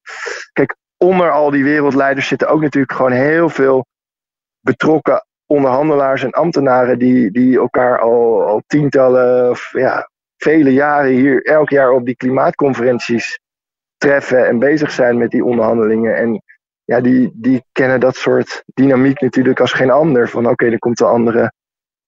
Kijk, 0.53 0.77
onder 1.03 1.31
al 1.31 1.51
die 1.51 1.65
wereldleiders 1.65 2.29
zitten 2.29 2.49
ook 2.49 2.61
natuurlijk 2.61 2.93
gewoon 2.93 3.13
heel 3.13 3.49
veel 3.49 3.87
betrokken 4.61 5.27
onderhandelaars 5.47 6.23
en 6.23 6.31
ambtenaren 6.31 6.99
die, 6.99 7.31
die 7.31 7.59
elkaar 7.59 8.01
al, 8.01 8.47
al 8.47 8.63
tientallen 8.67 9.51
of 9.51 9.71
ja, 9.73 10.11
vele 10.37 10.73
jaren 10.73 11.13
hier 11.13 11.45
elk 11.45 11.71
jaar 11.71 11.91
op 11.91 12.05
die 12.05 12.17
klimaatconferenties 12.17 13.41
treffen 13.97 14.47
en 14.47 14.59
bezig 14.59 14.91
zijn 14.91 15.19
met 15.19 15.31
die 15.31 15.45
onderhandelingen. 15.45 16.17
En 16.17 16.43
ja, 16.85 17.01
die, 17.01 17.31
die 17.35 17.65
kennen 17.73 18.01
dat 18.01 18.17
soort 18.17 18.63
dynamiek 18.75 19.21
natuurlijk 19.21 19.61
als 19.61 19.73
geen 19.73 19.91
ander. 19.91 20.29
Van 20.29 20.49
oké, 20.49 20.67
er 20.67 20.79
komt 20.79 20.99
de 20.99 21.05
andere, 21.05 21.53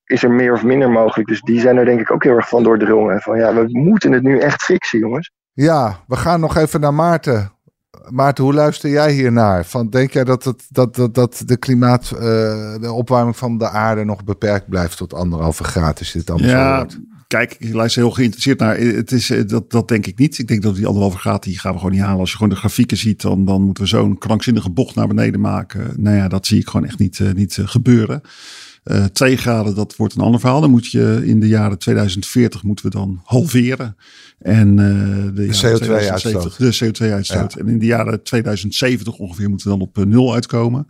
is 0.04 0.22
er 0.22 0.30
meer 0.30 0.52
of 0.52 0.62
minder 0.62 0.90
mogelijk. 0.90 1.28
Dus 1.28 1.40
die 1.40 1.60
zijn 1.60 1.76
er 1.76 1.84
denk 1.84 2.00
ik 2.00 2.10
ook 2.10 2.24
heel 2.24 2.36
erg 2.36 2.48
van 2.48 2.62
doordrongen. 2.62 3.20
Van 3.20 3.38
ja, 3.38 3.54
we 3.54 3.66
moeten 3.68 4.12
het 4.12 4.22
nu 4.22 4.38
echt 4.38 4.62
fixen, 4.62 4.98
jongens. 4.98 5.30
Ja, 5.52 5.96
we 6.06 6.16
gaan 6.16 6.40
nog 6.40 6.56
even 6.56 6.80
naar 6.80 6.94
Maarten. 6.94 7.52
Maarten, 8.08 8.44
hoe 8.44 8.54
luister 8.54 8.90
jij 8.90 9.12
hiernaar? 9.12 9.66
Van, 9.66 9.90
denk 9.90 10.12
jij 10.12 10.24
dat, 10.24 10.44
het, 10.44 10.66
dat, 10.68 10.94
dat, 10.94 11.14
dat 11.14 11.42
de 11.46 11.56
klimaat, 11.56 12.10
uh, 12.14 12.20
de 12.80 12.92
opwarming 12.92 13.36
van 13.36 13.58
de 13.58 13.68
aarde 13.68 14.04
nog 14.04 14.24
beperkt 14.24 14.68
blijft 14.68 14.96
tot 14.96 15.14
anderhalve 15.14 15.64
graad? 15.64 16.00
Is 16.00 16.12
dit 16.12 16.30
allemaal 16.30 16.48
ja, 16.48 16.86
zo 16.88 16.98
Kijk, 17.28 17.56
ik 17.58 17.74
luister 17.74 18.02
heel 18.02 18.10
geïnteresseerd 18.10 18.58
naar. 18.58 18.76
Het 18.76 19.12
is, 19.12 19.30
eh, 19.30 19.46
dat, 19.46 19.70
dat 19.70 19.88
denk 19.88 20.06
ik 20.06 20.18
niet. 20.18 20.38
Ik 20.38 20.48
denk 20.48 20.62
dat 20.62 20.74
die 20.74 20.86
anderhalve 20.86 21.18
graad, 21.18 21.42
die 21.42 21.58
gaan 21.58 21.72
we 21.72 21.78
gewoon 21.78 21.92
niet 21.92 22.02
halen. 22.02 22.20
Als 22.20 22.30
je 22.30 22.36
gewoon 22.36 22.52
de 22.52 22.58
grafieken 22.58 22.96
ziet, 22.96 23.20
dan, 23.20 23.44
dan 23.44 23.62
moeten 23.62 23.82
we 23.82 23.88
zo'n 23.88 24.18
krankzinnige 24.18 24.70
bocht 24.70 24.94
naar 24.94 25.06
beneden 25.06 25.40
maken. 25.40 25.94
Nou 25.96 26.16
ja, 26.16 26.28
dat 26.28 26.46
zie 26.46 26.60
ik 26.60 26.68
gewoon 26.68 26.86
echt 26.86 26.98
niet, 26.98 27.18
uh, 27.18 27.32
niet 27.32 27.58
gebeuren. 27.64 28.20
Uh, 28.84 29.04
2 29.04 29.36
graden, 29.36 29.74
dat 29.74 29.96
wordt 29.96 30.14
een 30.14 30.20
ander 30.20 30.40
verhaal. 30.40 30.60
Dan 30.60 30.70
moet 30.70 30.90
je 30.90 31.22
in 31.24 31.40
de 31.40 31.48
jaren 31.48 31.78
2040 31.78 32.62
moeten 32.62 32.84
we 32.84 32.90
dan 32.90 33.20
halveren. 33.24 33.96
En 34.38 34.68
uh, 34.68 35.24
de, 35.24 35.32
de 35.32 35.46
CO2-uitstoot. 35.46 36.58
De 36.58 36.84
CO2-uitstoot. 36.84 37.52
Ja. 37.52 37.60
En 37.60 37.68
in 37.68 37.78
de 37.78 37.86
jaren 37.86 38.22
2070 38.22 39.16
ongeveer 39.16 39.48
moeten 39.48 39.70
we 39.70 39.78
dan 39.78 39.88
op 39.88 40.04
nul 40.04 40.34
uitkomen. 40.34 40.86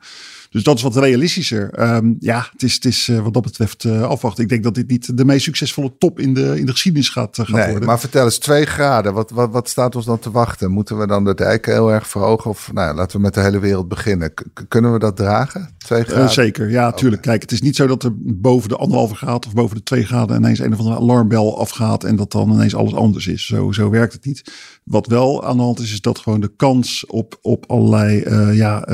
Dus 0.55 0.63
dat 0.63 0.77
is 0.77 0.83
wat 0.83 0.97
realistischer. 0.97 1.95
Um, 1.95 2.17
ja, 2.21 2.49
het 2.53 2.63
is, 2.63 2.75
het 2.75 2.85
is 2.85 3.09
uh, 3.09 3.21
wat 3.23 3.35
dat 3.35 3.43
betreft 3.43 3.85
uh, 3.85 4.03
afwachten. 4.03 4.43
Ik 4.43 4.49
denk 4.49 4.63
dat 4.63 4.75
dit 4.75 4.89
niet 4.89 5.17
de 5.17 5.25
meest 5.25 5.45
succesvolle 5.45 5.93
top 5.99 6.19
in 6.19 6.35
de, 6.35 6.59
in 6.59 6.67
de 6.67 6.73
geschiedenis 6.73 7.09
gaat, 7.09 7.39
uh, 7.39 7.45
gaat 7.45 7.57
nee, 7.57 7.71
worden. 7.71 7.89
Maar 7.89 8.01
vertel 8.01 8.25
eens, 8.25 8.39
twee 8.39 8.67
graden. 8.67 9.15
Wat, 9.15 9.31
wat, 9.31 9.51
wat 9.51 9.69
staat 9.69 9.97
ons 9.97 10.05
dan 10.05 10.19
te 10.19 10.31
wachten? 10.31 10.71
Moeten 10.71 10.99
we 10.99 11.07
dan 11.07 11.25
de 11.25 11.35
dijken 11.35 11.73
heel 11.73 11.93
erg 11.93 12.09
verhogen? 12.09 12.51
Of 12.51 12.73
nou, 12.73 12.95
laten 12.95 13.17
we 13.17 13.23
met 13.23 13.35
de 13.35 13.41
hele 13.41 13.59
wereld 13.59 13.89
beginnen. 13.89 14.35
K 14.35 14.65
kunnen 14.69 14.93
we 14.93 14.99
dat 14.99 15.17
dragen? 15.17 15.75
Twee 15.79 16.05
graden? 16.05 16.31
zeker, 16.31 16.71
ja, 16.71 16.93
tuurlijk. 16.93 17.23
Kijk, 17.23 17.43
het 17.43 17.53
is 17.53 17.61
niet 17.61 17.77
zo 17.77 17.87
dat 17.87 18.03
er 18.03 18.13
boven 18.17 18.69
de 18.69 18.77
anderhalve 18.77 19.15
graad 19.15 19.47
of 19.47 19.55
boven 19.55 19.77
de 19.77 19.83
twee 19.83 20.05
graden 20.05 20.37
ineens 20.37 20.59
een 20.59 20.73
of 20.73 20.79
andere 20.79 20.97
alarmbel 20.97 21.59
afgaat 21.59 22.05
en 22.05 22.17
dat 22.17 22.33
dan 22.33 22.53
ineens 22.53 22.75
alles 22.75 22.95
anders 22.95 23.27
is. 23.27 23.47
Zo, 23.47 23.73
zo 23.73 23.91
werkt 23.91 24.13
het 24.13 24.25
niet. 24.25 24.53
Wat 24.85 25.07
wel 25.07 25.45
aan 25.45 25.57
de 25.57 25.63
hand 25.63 25.79
is, 25.79 25.93
is 25.93 26.01
dat 26.01 26.19
gewoon 26.19 26.41
de 26.41 26.53
kans 26.57 27.07
op, 27.07 27.39
op 27.43 27.65
allerlei 27.67 28.23
ja, 28.55 28.85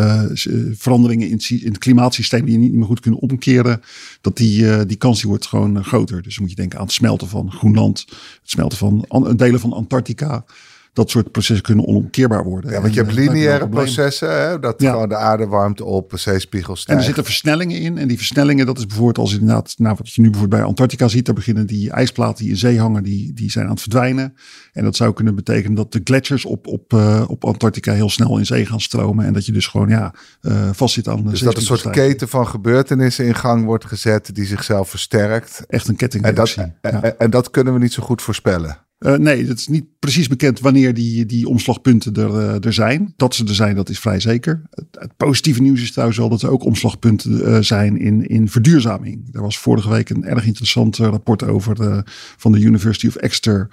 veranderingen 0.72 1.28
in 1.28 1.40
in 1.50 1.68
het 1.68 1.78
klimaatsysteem 1.78 2.44
die 2.44 2.54
je 2.54 2.60
niet 2.60 2.72
meer 2.72 2.86
goed 2.86 3.00
kunnen 3.00 3.20
omkeren, 3.20 3.80
dat 4.20 4.36
die, 4.36 4.62
uh, 4.62 4.80
die 4.86 4.96
kans 4.96 5.20
die 5.20 5.28
wordt 5.28 5.46
gewoon 5.46 5.76
uh, 5.76 5.84
groter. 5.84 6.22
Dus 6.22 6.38
moet 6.38 6.50
je 6.50 6.56
denken 6.56 6.78
aan 6.78 6.84
het 6.84 6.94
smelten 6.94 7.28
van 7.28 7.52
Groenland, 7.52 8.04
het 8.08 8.50
smelten 8.50 8.78
van 8.78 9.06
delen 9.36 9.60
van 9.60 9.72
Antarctica 9.72 10.44
dat 10.92 11.10
soort 11.10 11.30
processen 11.32 11.64
kunnen 11.64 11.86
onomkeerbaar 11.86 12.44
worden. 12.44 12.70
Ja, 12.70 12.80
want 12.80 12.94
je 12.94 13.00
hebt 13.00 13.16
eh, 13.16 13.18
lineaire 13.18 13.68
processen, 13.68 14.40
hè, 14.40 14.58
dat 14.58 14.80
ja. 14.80 14.90
gewoon 14.90 15.08
de 15.08 15.16
aarde 15.16 15.46
warmt 15.46 15.80
op, 15.80 16.12
zeespiegel 16.14 16.76
stijgt. 16.76 16.90
En 16.90 16.96
er 16.96 17.04
zitten 17.04 17.24
versnellingen 17.24 17.78
in. 17.80 17.98
En 17.98 18.08
die 18.08 18.16
versnellingen, 18.16 18.66
dat 18.66 18.78
is 18.78 18.86
bijvoorbeeld 18.86 19.18
als 19.18 19.32
inderdaad, 19.32 19.74
nou, 19.76 19.94
wat 19.98 20.12
je 20.12 20.22
nu 20.22 20.30
bijvoorbeeld 20.30 20.60
bij 20.60 20.70
Antarctica 20.70 21.08
ziet, 21.08 21.26
daar 21.26 21.34
beginnen 21.34 21.66
die 21.66 21.90
ijsplaten 21.90 22.44
die 22.44 22.52
in 22.52 22.58
zee 22.58 22.80
hangen, 22.80 23.02
die, 23.02 23.32
die 23.32 23.50
zijn 23.50 23.64
aan 23.64 23.70
het 23.70 23.80
verdwijnen. 23.80 24.34
En 24.72 24.84
dat 24.84 24.96
zou 24.96 25.12
kunnen 25.12 25.34
betekenen 25.34 25.74
dat 25.76 25.92
de 25.92 26.00
gletsjers 26.04 26.44
op, 26.44 26.66
op, 26.66 26.92
uh, 26.92 27.24
op 27.26 27.44
Antarctica 27.44 27.92
heel 27.92 28.10
snel 28.10 28.38
in 28.38 28.46
zee 28.46 28.66
gaan 28.66 28.80
stromen. 28.80 29.24
En 29.24 29.32
dat 29.32 29.46
je 29.46 29.52
dus 29.52 29.66
gewoon 29.66 29.88
ja, 29.88 30.14
uh, 30.42 30.68
vastzit 30.72 31.08
aan 31.08 31.24
Dus 31.24 31.40
dat 31.40 31.56
een 31.56 31.62
soort 31.62 31.90
keten 31.90 32.28
van 32.28 32.46
gebeurtenissen 32.46 33.26
in 33.26 33.34
gang 33.34 33.64
wordt 33.64 33.84
gezet 33.84 34.34
die 34.34 34.44
zichzelf 34.44 34.90
versterkt. 34.90 35.64
Echt 35.68 35.88
een 35.88 35.96
ketting. 35.96 36.24
En 36.24 36.34
dat, 36.34 36.50
ja. 36.50 36.74
en, 36.80 37.18
en 37.18 37.30
dat 37.30 37.50
kunnen 37.50 37.72
we 37.72 37.78
niet 37.78 37.92
zo 37.92 38.02
goed 38.02 38.22
voorspellen. 38.22 38.88
Uh, 39.00 39.14
nee, 39.14 39.46
het 39.46 39.58
is 39.58 39.68
niet 39.68 39.84
precies 39.98 40.28
bekend 40.28 40.60
wanneer 40.60 40.94
die, 40.94 41.26
die 41.26 41.48
omslagpunten 41.48 42.14
er, 42.14 42.30
uh, 42.30 42.64
er 42.64 42.72
zijn. 42.72 43.12
Dat 43.16 43.34
ze 43.34 43.44
er 43.44 43.54
zijn, 43.54 43.74
dat 43.76 43.88
is 43.88 43.98
vrij 43.98 44.20
zeker. 44.20 44.62
Het, 44.70 44.86
het 44.90 45.16
positieve 45.16 45.62
nieuws 45.62 45.82
is 45.82 45.90
trouwens 45.92 46.18
wel 46.18 46.28
dat 46.28 46.42
er 46.42 46.50
ook 46.50 46.64
omslagpunten 46.64 47.32
uh, 47.32 47.58
zijn 47.60 47.98
in, 47.98 48.28
in 48.28 48.48
verduurzaming. 48.48 49.28
Er 49.32 49.42
was 49.42 49.58
vorige 49.58 49.90
week 49.90 50.10
een 50.10 50.24
erg 50.24 50.46
interessant 50.46 50.96
rapport 50.96 51.42
over 51.42 51.74
de, 51.74 52.02
van 52.36 52.52
de 52.52 52.60
University 52.60 53.06
of 53.06 53.14
Exeter. 53.14 53.68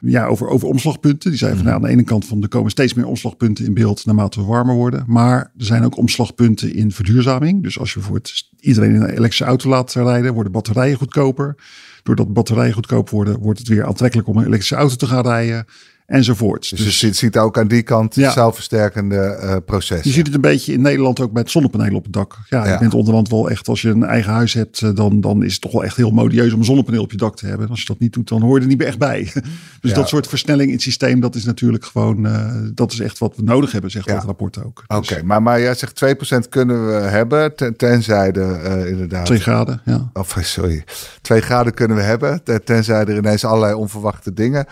Ja, 0.00 0.26
over, 0.26 0.48
over 0.48 0.68
omslagpunten. 0.68 1.30
Die 1.30 1.38
zeiden 1.38 1.60
van 1.60 1.68
nou, 1.68 1.80
aan 1.80 1.88
de 1.88 1.94
ene 1.94 2.04
kant 2.04 2.26
van 2.26 2.42
er 2.42 2.48
komen 2.48 2.70
steeds 2.70 2.94
meer 2.94 3.06
omslagpunten 3.06 3.64
in 3.64 3.74
beeld 3.74 4.06
naarmate 4.06 4.40
we 4.40 4.46
warmer 4.46 4.74
worden. 4.74 5.04
Maar 5.06 5.52
er 5.58 5.64
zijn 5.64 5.84
ook 5.84 5.96
omslagpunten 5.96 6.74
in 6.74 6.92
verduurzaming. 6.92 7.62
Dus 7.62 7.78
als 7.78 7.88
je 7.88 7.98
bijvoorbeeld 7.98 8.48
iedereen 8.60 8.94
in 8.94 9.02
een 9.02 9.08
elektrische 9.08 9.44
auto 9.44 9.68
laat 9.68 9.92
rijden, 9.92 10.34
worden 10.34 10.52
batterijen 10.52 10.96
goedkoper. 10.96 11.56
Doordat 12.02 12.32
batterijen 12.32 12.74
goedkoop 12.74 13.10
worden, 13.10 13.38
wordt 13.38 13.58
het 13.58 13.68
weer 13.68 13.86
aantrekkelijk 13.86 14.28
om 14.28 14.36
een 14.36 14.44
elektrische 14.44 14.74
auto 14.74 14.94
te 14.96 15.06
gaan 15.06 15.22
rijden. 15.22 15.66
Enzovoort. 16.10 16.70
Dus, 16.70 16.84
dus 16.84 17.00
je 17.00 17.12
ziet 17.12 17.38
ook 17.38 17.58
aan 17.58 17.68
die 17.68 17.82
kant 17.82 18.14
ja. 18.14 18.30
zelfversterkende 18.30 19.40
uh, 19.42 19.56
processen. 19.64 20.08
Je 20.08 20.14
ziet 20.14 20.26
het 20.26 20.34
een 20.34 20.40
beetje 20.40 20.72
in 20.72 20.80
Nederland 20.80 21.20
ook 21.20 21.32
met 21.32 21.50
zonnepanelen 21.50 21.94
op 21.94 22.04
het 22.04 22.12
dak. 22.12 22.38
Ja, 22.48 22.64
ja. 22.64 22.72
je 22.72 22.78
bent 22.78 22.94
onderhand 22.94 23.28
wel 23.28 23.50
echt, 23.50 23.68
als 23.68 23.82
je 23.82 23.88
een 23.88 24.04
eigen 24.04 24.32
huis 24.32 24.52
hebt, 24.52 24.82
eh, 24.82 24.90
dan, 24.94 25.20
dan 25.20 25.42
is 25.42 25.52
het 25.52 25.60
toch 25.60 25.72
wel 25.72 25.84
echt 25.84 25.96
heel 25.96 26.10
modieus 26.10 26.52
om 26.52 26.58
een 26.58 26.64
zonnepaneel 26.64 27.02
op 27.02 27.10
je 27.10 27.16
dak 27.16 27.36
te 27.36 27.46
hebben. 27.46 27.64
En 27.64 27.70
als 27.70 27.80
je 27.80 27.86
dat 27.86 27.98
niet 27.98 28.12
doet, 28.12 28.28
dan 28.28 28.42
hoor 28.42 28.56
je 28.56 28.62
er 28.62 28.68
niet 28.68 28.78
meer 28.78 28.86
echt 28.86 28.98
bij. 28.98 29.30
dus 29.80 29.90
ja. 29.90 29.94
dat 29.94 30.08
soort 30.08 30.26
versnelling 30.26 30.68
in 30.68 30.74
het 30.74 30.82
systeem, 30.82 31.20
dat 31.20 31.34
is 31.34 31.44
natuurlijk 31.44 31.84
gewoon, 31.84 32.26
uh, 32.26 32.52
dat 32.74 32.92
is 32.92 33.00
echt 33.00 33.18
wat 33.18 33.36
we 33.36 33.42
nodig 33.42 33.72
hebben, 33.72 33.90
zegt 33.90 34.08
dat 34.08 34.24
rapport 34.24 34.64
ook. 34.64 34.84
Dus. 34.86 34.96
Oké, 34.96 35.12
okay, 35.12 35.24
maar, 35.24 35.42
maar 35.42 35.60
jij 35.60 35.74
zegt 35.74 36.04
2% 36.44 36.48
kunnen 36.48 36.86
we 36.86 36.92
hebben, 36.92 37.54
ten, 37.54 37.76
tenzij 37.76 38.32
er 38.32 38.86
inderdaad... 38.86 39.26
2 39.26 39.38
graden, 39.38 39.80
ja. 39.84 40.10
Of 40.12 40.36
sorry, 40.40 40.84
2 41.20 41.40
graden 41.40 41.74
kunnen 41.74 41.96
we 41.96 42.02
hebben, 42.02 42.42
tenzij 42.64 43.04
er 43.04 43.16
ineens 43.16 43.44
allerlei 43.44 43.74
onverwachte 43.74 44.32
dingen 44.32 44.66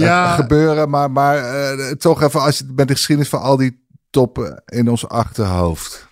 ja. 0.00 0.34
gebeuren. 0.34 0.90
Maar, 0.90 1.10
maar 1.10 1.36
uh, 1.38 1.90
toch 1.90 2.22
even, 2.22 2.40
als 2.40 2.58
je 2.58 2.72
met 2.74 2.88
de 2.88 2.94
geschiedenis 2.94 3.30
van 3.30 3.40
al 3.40 3.56
die 3.56 3.84
toppen 4.10 4.62
in 4.66 4.90
ons 4.90 5.08
achterhoofd. 5.08 6.06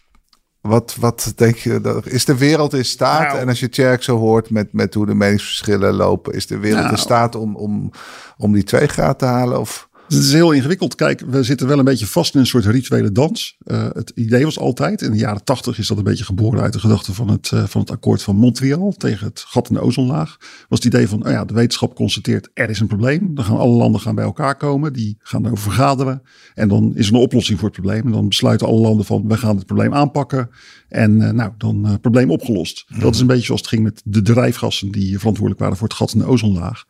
Wat, 0.60 0.96
wat 1.00 1.32
denk 1.36 1.56
je, 1.56 2.00
is 2.04 2.24
de 2.24 2.36
wereld 2.36 2.74
in 2.74 2.84
staat? 2.84 3.28
Nou, 3.28 3.38
en 3.38 3.48
als 3.48 3.60
je 3.60 3.68
Tjerk 3.68 4.02
zo 4.02 4.18
hoort 4.18 4.50
met, 4.50 4.72
met 4.72 4.94
hoe 4.94 5.06
de 5.06 5.14
meningsverschillen 5.14 5.94
lopen, 5.94 6.32
is 6.32 6.46
de 6.46 6.58
wereld 6.58 6.90
in 6.90 6.98
staat 6.98 7.34
om, 7.34 7.56
om, 7.56 7.90
om 8.36 8.52
die 8.52 8.62
twee 8.62 8.86
graden 8.86 9.16
te 9.16 9.24
halen? 9.24 9.60
Of? 9.60 9.88
Het 10.08 10.22
is 10.22 10.32
heel 10.32 10.52
ingewikkeld. 10.52 10.94
Kijk, 10.94 11.20
we 11.20 11.42
zitten 11.42 11.66
wel 11.66 11.78
een 11.78 11.84
beetje 11.84 12.06
vast 12.06 12.34
in 12.34 12.40
een 12.40 12.46
soort 12.46 12.64
rituele 12.64 13.12
dans. 13.12 13.56
Uh, 13.66 13.86
het 13.92 14.12
idee 14.14 14.44
was 14.44 14.58
altijd, 14.58 15.02
in 15.02 15.10
de 15.10 15.18
jaren 15.18 15.44
tachtig 15.44 15.78
is 15.78 15.86
dat 15.86 15.98
een 15.98 16.04
beetje 16.04 16.24
geboren 16.24 16.60
uit 16.60 16.72
de 16.72 16.78
gedachte 16.78 17.14
van 17.14 17.28
het, 17.28 17.50
uh, 17.54 17.64
van 17.64 17.80
het 17.80 17.90
akkoord 17.90 18.22
van 18.22 18.36
Montreal 18.36 18.92
tegen 18.96 19.26
het 19.26 19.44
gat 19.46 19.68
in 19.68 19.74
de 19.74 19.80
ozonlaag. 19.80 20.36
Was 20.68 20.78
het 20.78 20.84
idee 20.84 21.08
van, 21.08 21.26
oh 21.26 21.30
ja, 21.30 21.44
de 21.44 21.54
wetenschap 21.54 21.94
constateert 21.94 22.50
er 22.54 22.70
is 22.70 22.80
een 22.80 22.86
probleem. 22.86 23.34
Dan 23.34 23.44
gaan 23.44 23.56
alle 23.56 23.76
landen 23.76 24.00
gaan 24.00 24.14
bij 24.14 24.24
elkaar 24.24 24.56
komen, 24.56 24.92
die 24.92 25.16
gaan 25.18 25.46
erover 25.46 25.64
vergaderen. 25.64 26.22
En 26.54 26.68
dan 26.68 26.92
is 26.94 27.08
er 27.08 27.14
een 27.14 27.20
oplossing 27.20 27.58
voor 27.58 27.68
het 27.68 27.80
probleem. 27.80 28.04
En 28.04 28.12
dan 28.12 28.28
besluiten 28.28 28.66
alle 28.66 28.80
landen 28.80 29.06
van, 29.06 29.28
we 29.28 29.36
gaan 29.36 29.56
het 29.56 29.66
probleem 29.66 29.94
aanpakken. 29.94 30.50
En 30.88 31.20
uh, 31.20 31.30
nou, 31.30 31.52
dan 31.58 31.86
uh, 31.86 31.94
probleem 32.00 32.30
opgelost. 32.30 32.84
Dat 32.98 33.14
is 33.14 33.20
een 33.20 33.26
beetje 33.26 33.44
zoals 33.44 33.60
het 33.60 33.70
ging 33.70 33.82
met 33.82 34.02
de 34.04 34.22
drijfgassen 34.22 34.90
die 34.90 35.18
verantwoordelijk 35.18 35.60
waren 35.60 35.76
voor 35.76 35.88
het 35.88 35.96
gat 35.96 36.12
in 36.12 36.18
de 36.18 36.26
ozonlaag. 36.26 36.84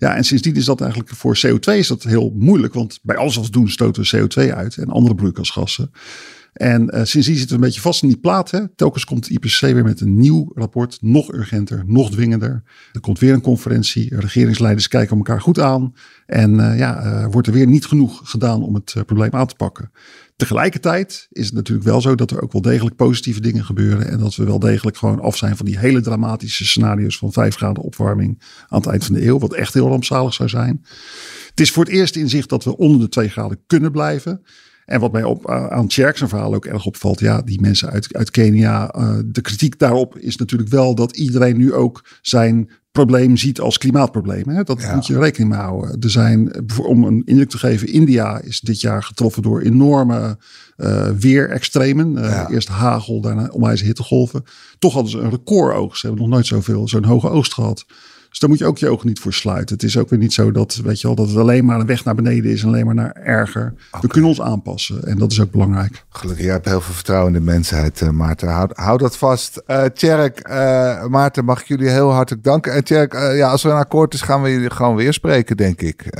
Ja, 0.00 0.16
en 0.16 0.24
sindsdien 0.24 0.54
is 0.54 0.64
dat 0.64 0.80
eigenlijk 0.80 1.10
voor 1.10 1.40
CO2 1.46 1.72
is 1.72 1.88
dat 1.88 2.02
heel 2.02 2.32
moeilijk. 2.36 2.74
Want 2.74 2.98
bij 3.02 3.16
alles 3.16 3.36
wat 3.36 3.44
we 3.44 3.50
doen 3.50 3.68
stoten 3.68 4.02
we 4.02 4.16
CO2 4.16 4.54
uit 4.54 4.76
en 4.76 4.88
andere 4.88 5.14
broeikasgassen. 5.14 5.90
En 6.52 6.82
uh, 6.82 6.88
sindsdien 7.04 7.36
zitten 7.36 7.48
we 7.48 7.54
een 7.54 7.60
beetje 7.60 7.80
vast 7.80 8.02
in 8.02 8.08
die 8.08 8.18
plaat. 8.18 8.50
Hè. 8.50 8.68
Telkens 8.68 9.04
komt 9.04 9.26
de 9.26 9.34
IPCC 9.34 9.60
weer 9.60 9.84
met 9.84 10.00
een 10.00 10.18
nieuw 10.18 10.50
rapport. 10.54 10.98
Nog 11.00 11.32
urgenter, 11.32 11.82
nog 11.86 12.10
dwingender. 12.10 12.62
Er 12.92 13.00
komt 13.00 13.18
weer 13.18 13.32
een 13.32 13.40
conferentie. 13.40 14.16
Regeringsleiders 14.18 14.88
kijken 14.88 15.16
elkaar 15.16 15.40
goed 15.40 15.60
aan. 15.60 15.94
En 16.26 16.54
uh, 16.54 16.78
ja, 16.78 17.04
uh, 17.04 17.26
wordt 17.30 17.46
er 17.46 17.52
weer 17.52 17.66
niet 17.66 17.86
genoeg 17.86 18.20
gedaan 18.24 18.62
om 18.62 18.74
het 18.74 18.94
probleem 19.06 19.32
aan 19.32 19.46
te 19.46 19.54
pakken. 19.54 19.90
Tegelijkertijd 20.40 21.26
is 21.30 21.44
het 21.44 21.54
natuurlijk 21.54 21.86
wel 21.86 22.00
zo 22.00 22.14
dat 22.14 22.30
er 22.30 22.42
ook 22.42 22.52
wel 22.52 22.62
degelijk 22.62 22.96
positieve 22.96 23.40
dingen 23.40 23.64
gebeuren. 23.64 24.08
En 24.08 24.18
dat 24.18 24.36
we 24.36 24.44
wel 24.44 24.58
degelijk 24.58 24.96
gewoon 24.96 25.20
af 25.20 25.36
zijn 25.36 25.56
van 25.56 25.66
die 25.66 25.78
hele 25.78 26.00
dramatische 26.00 26.66
scenario's 26.66 27.18
van 27.18 27.32
5 27.32 27.54
graden 27.54 27.82
opwarming 27.82 28.42
aan 28.68 28.78
het 28.80 28.90
eind 28.90 29.04
van 29.04 29.14
de 29.14 29.26
eeuw. 29.26 29.38
Wat 29.38 29.54
echt 29.54 29.74
heel 29.74 29.88
rampzalig 29.88 30.34
zou 30.34 30.48
zijn. 30.48 30.84
Het 31.50 31.60
is 31.60 31.70
voor 31.70 31.84
het 31.84 31.92
eerst 31.92 32.16
in 32.16 32.28
zicht 32.28 32.48
dat 32.48 32.64
we 32.64 32.76
onder 32.76 33.00
de 33.00 33.08
2 33.08 33.28
graden 33.28 33.60
kunnen 33.66 33.92
blijven. 33.92 34.42
En 34.84 35.00
wat 35.00 35.12
mij 35.12 35.24
op, 35.24 35.50
aan 35.50 35.90
Cherks 35.90 36.22
verhaal 36.24 36.54
ook 36.54 36.66
erg 36.66 36.86
opvalt, 36.86 37.20
ja, 37.20 37.42
die 37.42 37.60
mensen 37.60 37.90
uit, 37.90 38.14
uit 38.14 38.30
Kenia, 38.30 38.94
uh, 38.96 39.18
de 39.26 39.40
kritiek 39.40 39.78
daarop 39.78 40.18
is 40.18 40.36
natuurlijk 40.36 40.70
wel 40.70 40.94
dat 40.94 41.16
iedereen 41.16 41.56
nu 41.56 41.72
ook 41.72 42.04
zijn 42.22 42.70
probleem 42.92 43.36
ziet 43.36 43.60
als 43.60 43.78
klimaatprobleem. 43.78 44.48
Hè? 44.48 44.62
Dat 44.62 44.80
ja. 44.80 44.94
moet 44.94 45.06
je 45.06 45.18
rekening 45.18 45.50
mee 45.50 45.60
houden. 45.60 46.00
Er 46.00 46.10
zijn, 46.10 46.64
om 46.82 47.04
een 47.04 47.22
indruk 47.24 47.48
te 47.48 47.58
geven, 47.58 47.88
India 47.88 48.40
is 48.40 48.60
dit 48.60 48.80
jaar 48.80 49.02
getroffen 49.02 49.42
door 49.42 49.60
enorme 49.60 50.38
uh, 50.76 51.08
weerextremen. 51.08 52.16
Uh, 52.16 52.24
ja. 52.24 52.48
Eerst 52.48 52.68
hagel, 52.68 53.20
daarna 53.20 53.48
onwijs 53.52 53.80
hittegolven. 53.80 54.44
Toch 54.78 54.92
hadden 54.92 55.10
ze 55.10 55.18
een 55.18 55.30
recordoogst. 55.30 56.00
Ze 56.00 56.06
hebben 56.06 56.24
nog 56.24 56.34
nooit 56.34 56.46
zoveel, 56.46 56.88
zo'n 56.88 57.04
hoge 57.04 57.28
oogst 57.28 57.54
gehad. 57.54 57.86
Dus 58.30 58.38
daar 58.38 58.50
moet 58.50 58.58
je 58.58 58.66
ook 58.66 58.78
je 58.78 58.88
ogen 58.88 59.06
niet 59.06 59.20
voor 59.20 59.32
sluiten. 59.32 59.74
Het 59.74 59.84
is 59.84 59.98
ook 59.98 60.08
weer 60.08 60.18
niet 60.18 60.32
zo 60.32 60.52
dat, 60.52 60.80
weet 60.84 61.00
je 61.00 61.06
wel, 61.06 61.16
dat 61.16 61.28
het 61.28 61.36
alleen 61.36 61.64
maar 61.64 61.80
een 61.80 61.86
weg 61.86 62.04
naar 62.04 62.14
beneden 62.14 62.50
is 62.50 62.62
en 62.62 62.68
alleen 62.68 62.86
maar 62.86 62.94
naar 62.94 63.12
erger. 63.12 63.74
Okay. 63.88 64.00
We 64.00 64.08
kunnen 64.08 64.30
ons 64.30 64.40
aanpassen 64.40 65.04
en 65.04 65.18
dat 65.18 65.32
is 65.32 65.40
ook 65.40 65.50
belangrijk. 65.50 66.04
Gelukkig, 66.08 66.44
jij 66.44 66.54
hebt 66.54 66.68
heel 66.68 66.80
veel 66.80 66.94
vertrouwen 66.94 67.34
in 67.34 67.38
de 67.38 67.44
mensheid, 67.44 68.00
uh, 68.00 68.08
Maarten. 68.08 68.48
Hou, 68.48 68.68
hou, 68.72 68.98
dat 68.98 69.16
vast. 69.16 69.62
Uh, 69.66 69.84
Tjerk, 69.84 70.48
uh, 70.48 71.06
Maarten, 71.06 71.44
mag 71.44 71.60
ik 71.60 71.66
jullie 71.66 71.88
heel 71.88 72.10
hartelijk 72.10 72.44
danken. 72.44 72.72
En 72.72 72.84
Tjerk, 72.84 73.12
ja, 73.12 73.50
als 73.50 73.64
er 73.64 73.70
een 73.70 73.76
akkoord 73.76 74.14
is, 74.14 74.22
gaan 74.22 74.42
we 74.42 74.50
jullie 74.50 74.70
gewoon 74.70 74.96
weer 74.96 75.12
spreken, 75.12 75.56
denk 75.56 75.80
ik. 75.80 76.16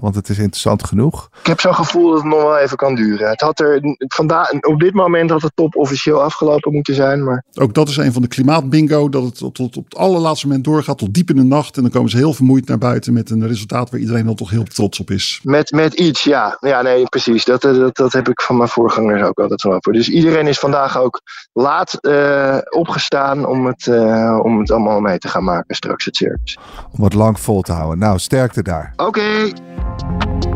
want 0.00 0.14
het 0.14 0.28
is 0.28 0.38
interessant 0.38 0.84
genoeg. 0.84 1.28
Ik 1.40 1.46
heb 1.46 1.60
zo'n 1.60 1.74
gevoel 1.74 2.10
dat 2.10 2.22
het 2.22 2.32
nog 2.32 2.42
wel 2.42 2.58
even 2.58 2.76
kan 2.76 2.94
duren. 2.94 3.28
Het 3.28 3.40
had 3.40 3.60
er 3.60 3.80
vandaag, 3.98 4.52
op 4.52 4.80
dit 4.80 4.94
moment 4.94 5.30
had 5.30 5.42
het 5.42 5.52
top 5.54 5.76
officieel 5.76 6.22
afgelopen 6.22 6.72
moeten 6.72 6.94
zijn. 6.94 7.24
Maar... 7.24 7.44
Ook 7.54 7.74
dat 7.74 7.88
is 7.88 7.96
een 7.96 8.12
van 8.12 8.22
de 8.22 8.28
klimaatbingo, 8.28 9.08
dat 9.08 9.22
het 9.22 9.38
tot, 9.38 9.54
tot 9.54 9.76
op 9.76 9.84
het 9.84 9.96
allerlaatste 9.96 10.46
moment 10.46 10.64
doorgaat, 10.64 10.98
tot 10.98 11.14
diep 11.14 11.30
in 11.30 11.36
de 11.36 11.44
nacht. 11.48 11.76
En 11.76 11.82
dan 11.82 11.90
komen 11.90 12.10
ze 12.10 12.16
heel 12.16 12.32
vermoeid 12.32 12.68
naar 12.68 12.78
buiten 12.78 13.12
met 13.12 13.30
een 13.30 13.46
resultaat 13.46 13.90
waar 13.90 14.00
iedereen 14.00 14.26
dan 14.26 14.34
toch 14.34 14.50
heel 14.50 14.64
trots 14.64 15.00
op 15.00 15.10
is. 15.10 15.40
Met, 15.42 15.70
met 15.70 15.94
iets, 15.94 16.24
ja. 16.24 16.56
Ja, 16.60 16.82
nee, 16.82 17.04
precies. 17.04 17.44
Dat, 17.44 17.62
dat, 17.62 17.96
dat 17.96 18.12
heb 18.12 18.28
ik 18.28 18.40
van 18.40 18.56
mijn 18.56 18.68
voorgangers 18.68 19.22
ook 19.22 19.38
altijd 19.38 19.60
gelopen. 19.60 19.92
Dus 19.92 20.08
iedereen 20.08 20.46
is 20.46 20.58
vandaag 20.58 20.98
ook 20.98 21.20
laat 21.52 21.98
uh, 22.00 22.58
opgestaan 22.70 23.46
om 23.46 23.66
het, 23.66 23.86
uh, 23.86 24.40
om 24.42 24.58
het 24.58 24.70
allemaal 24.70 25.00
mee 25.00 25.18
te 25.18 25.28
gaan 25.28 25.44
maken 25.44 25.74
straks, 25.74 26.04
het 26.04 26.16
circus. 26.16 26.58
Om 26.90 27.04
het 27.04 27.14
lang 27.14 27.40
vol 27.40 27.62
te 27.62 27.72
houden. 27.72 27.98
Nou, 27.98 28.18
sterkte 28.18 28.62
daar. 28.62 28.92
Oké. 28.96 29.08
Okay. 29.08 30.55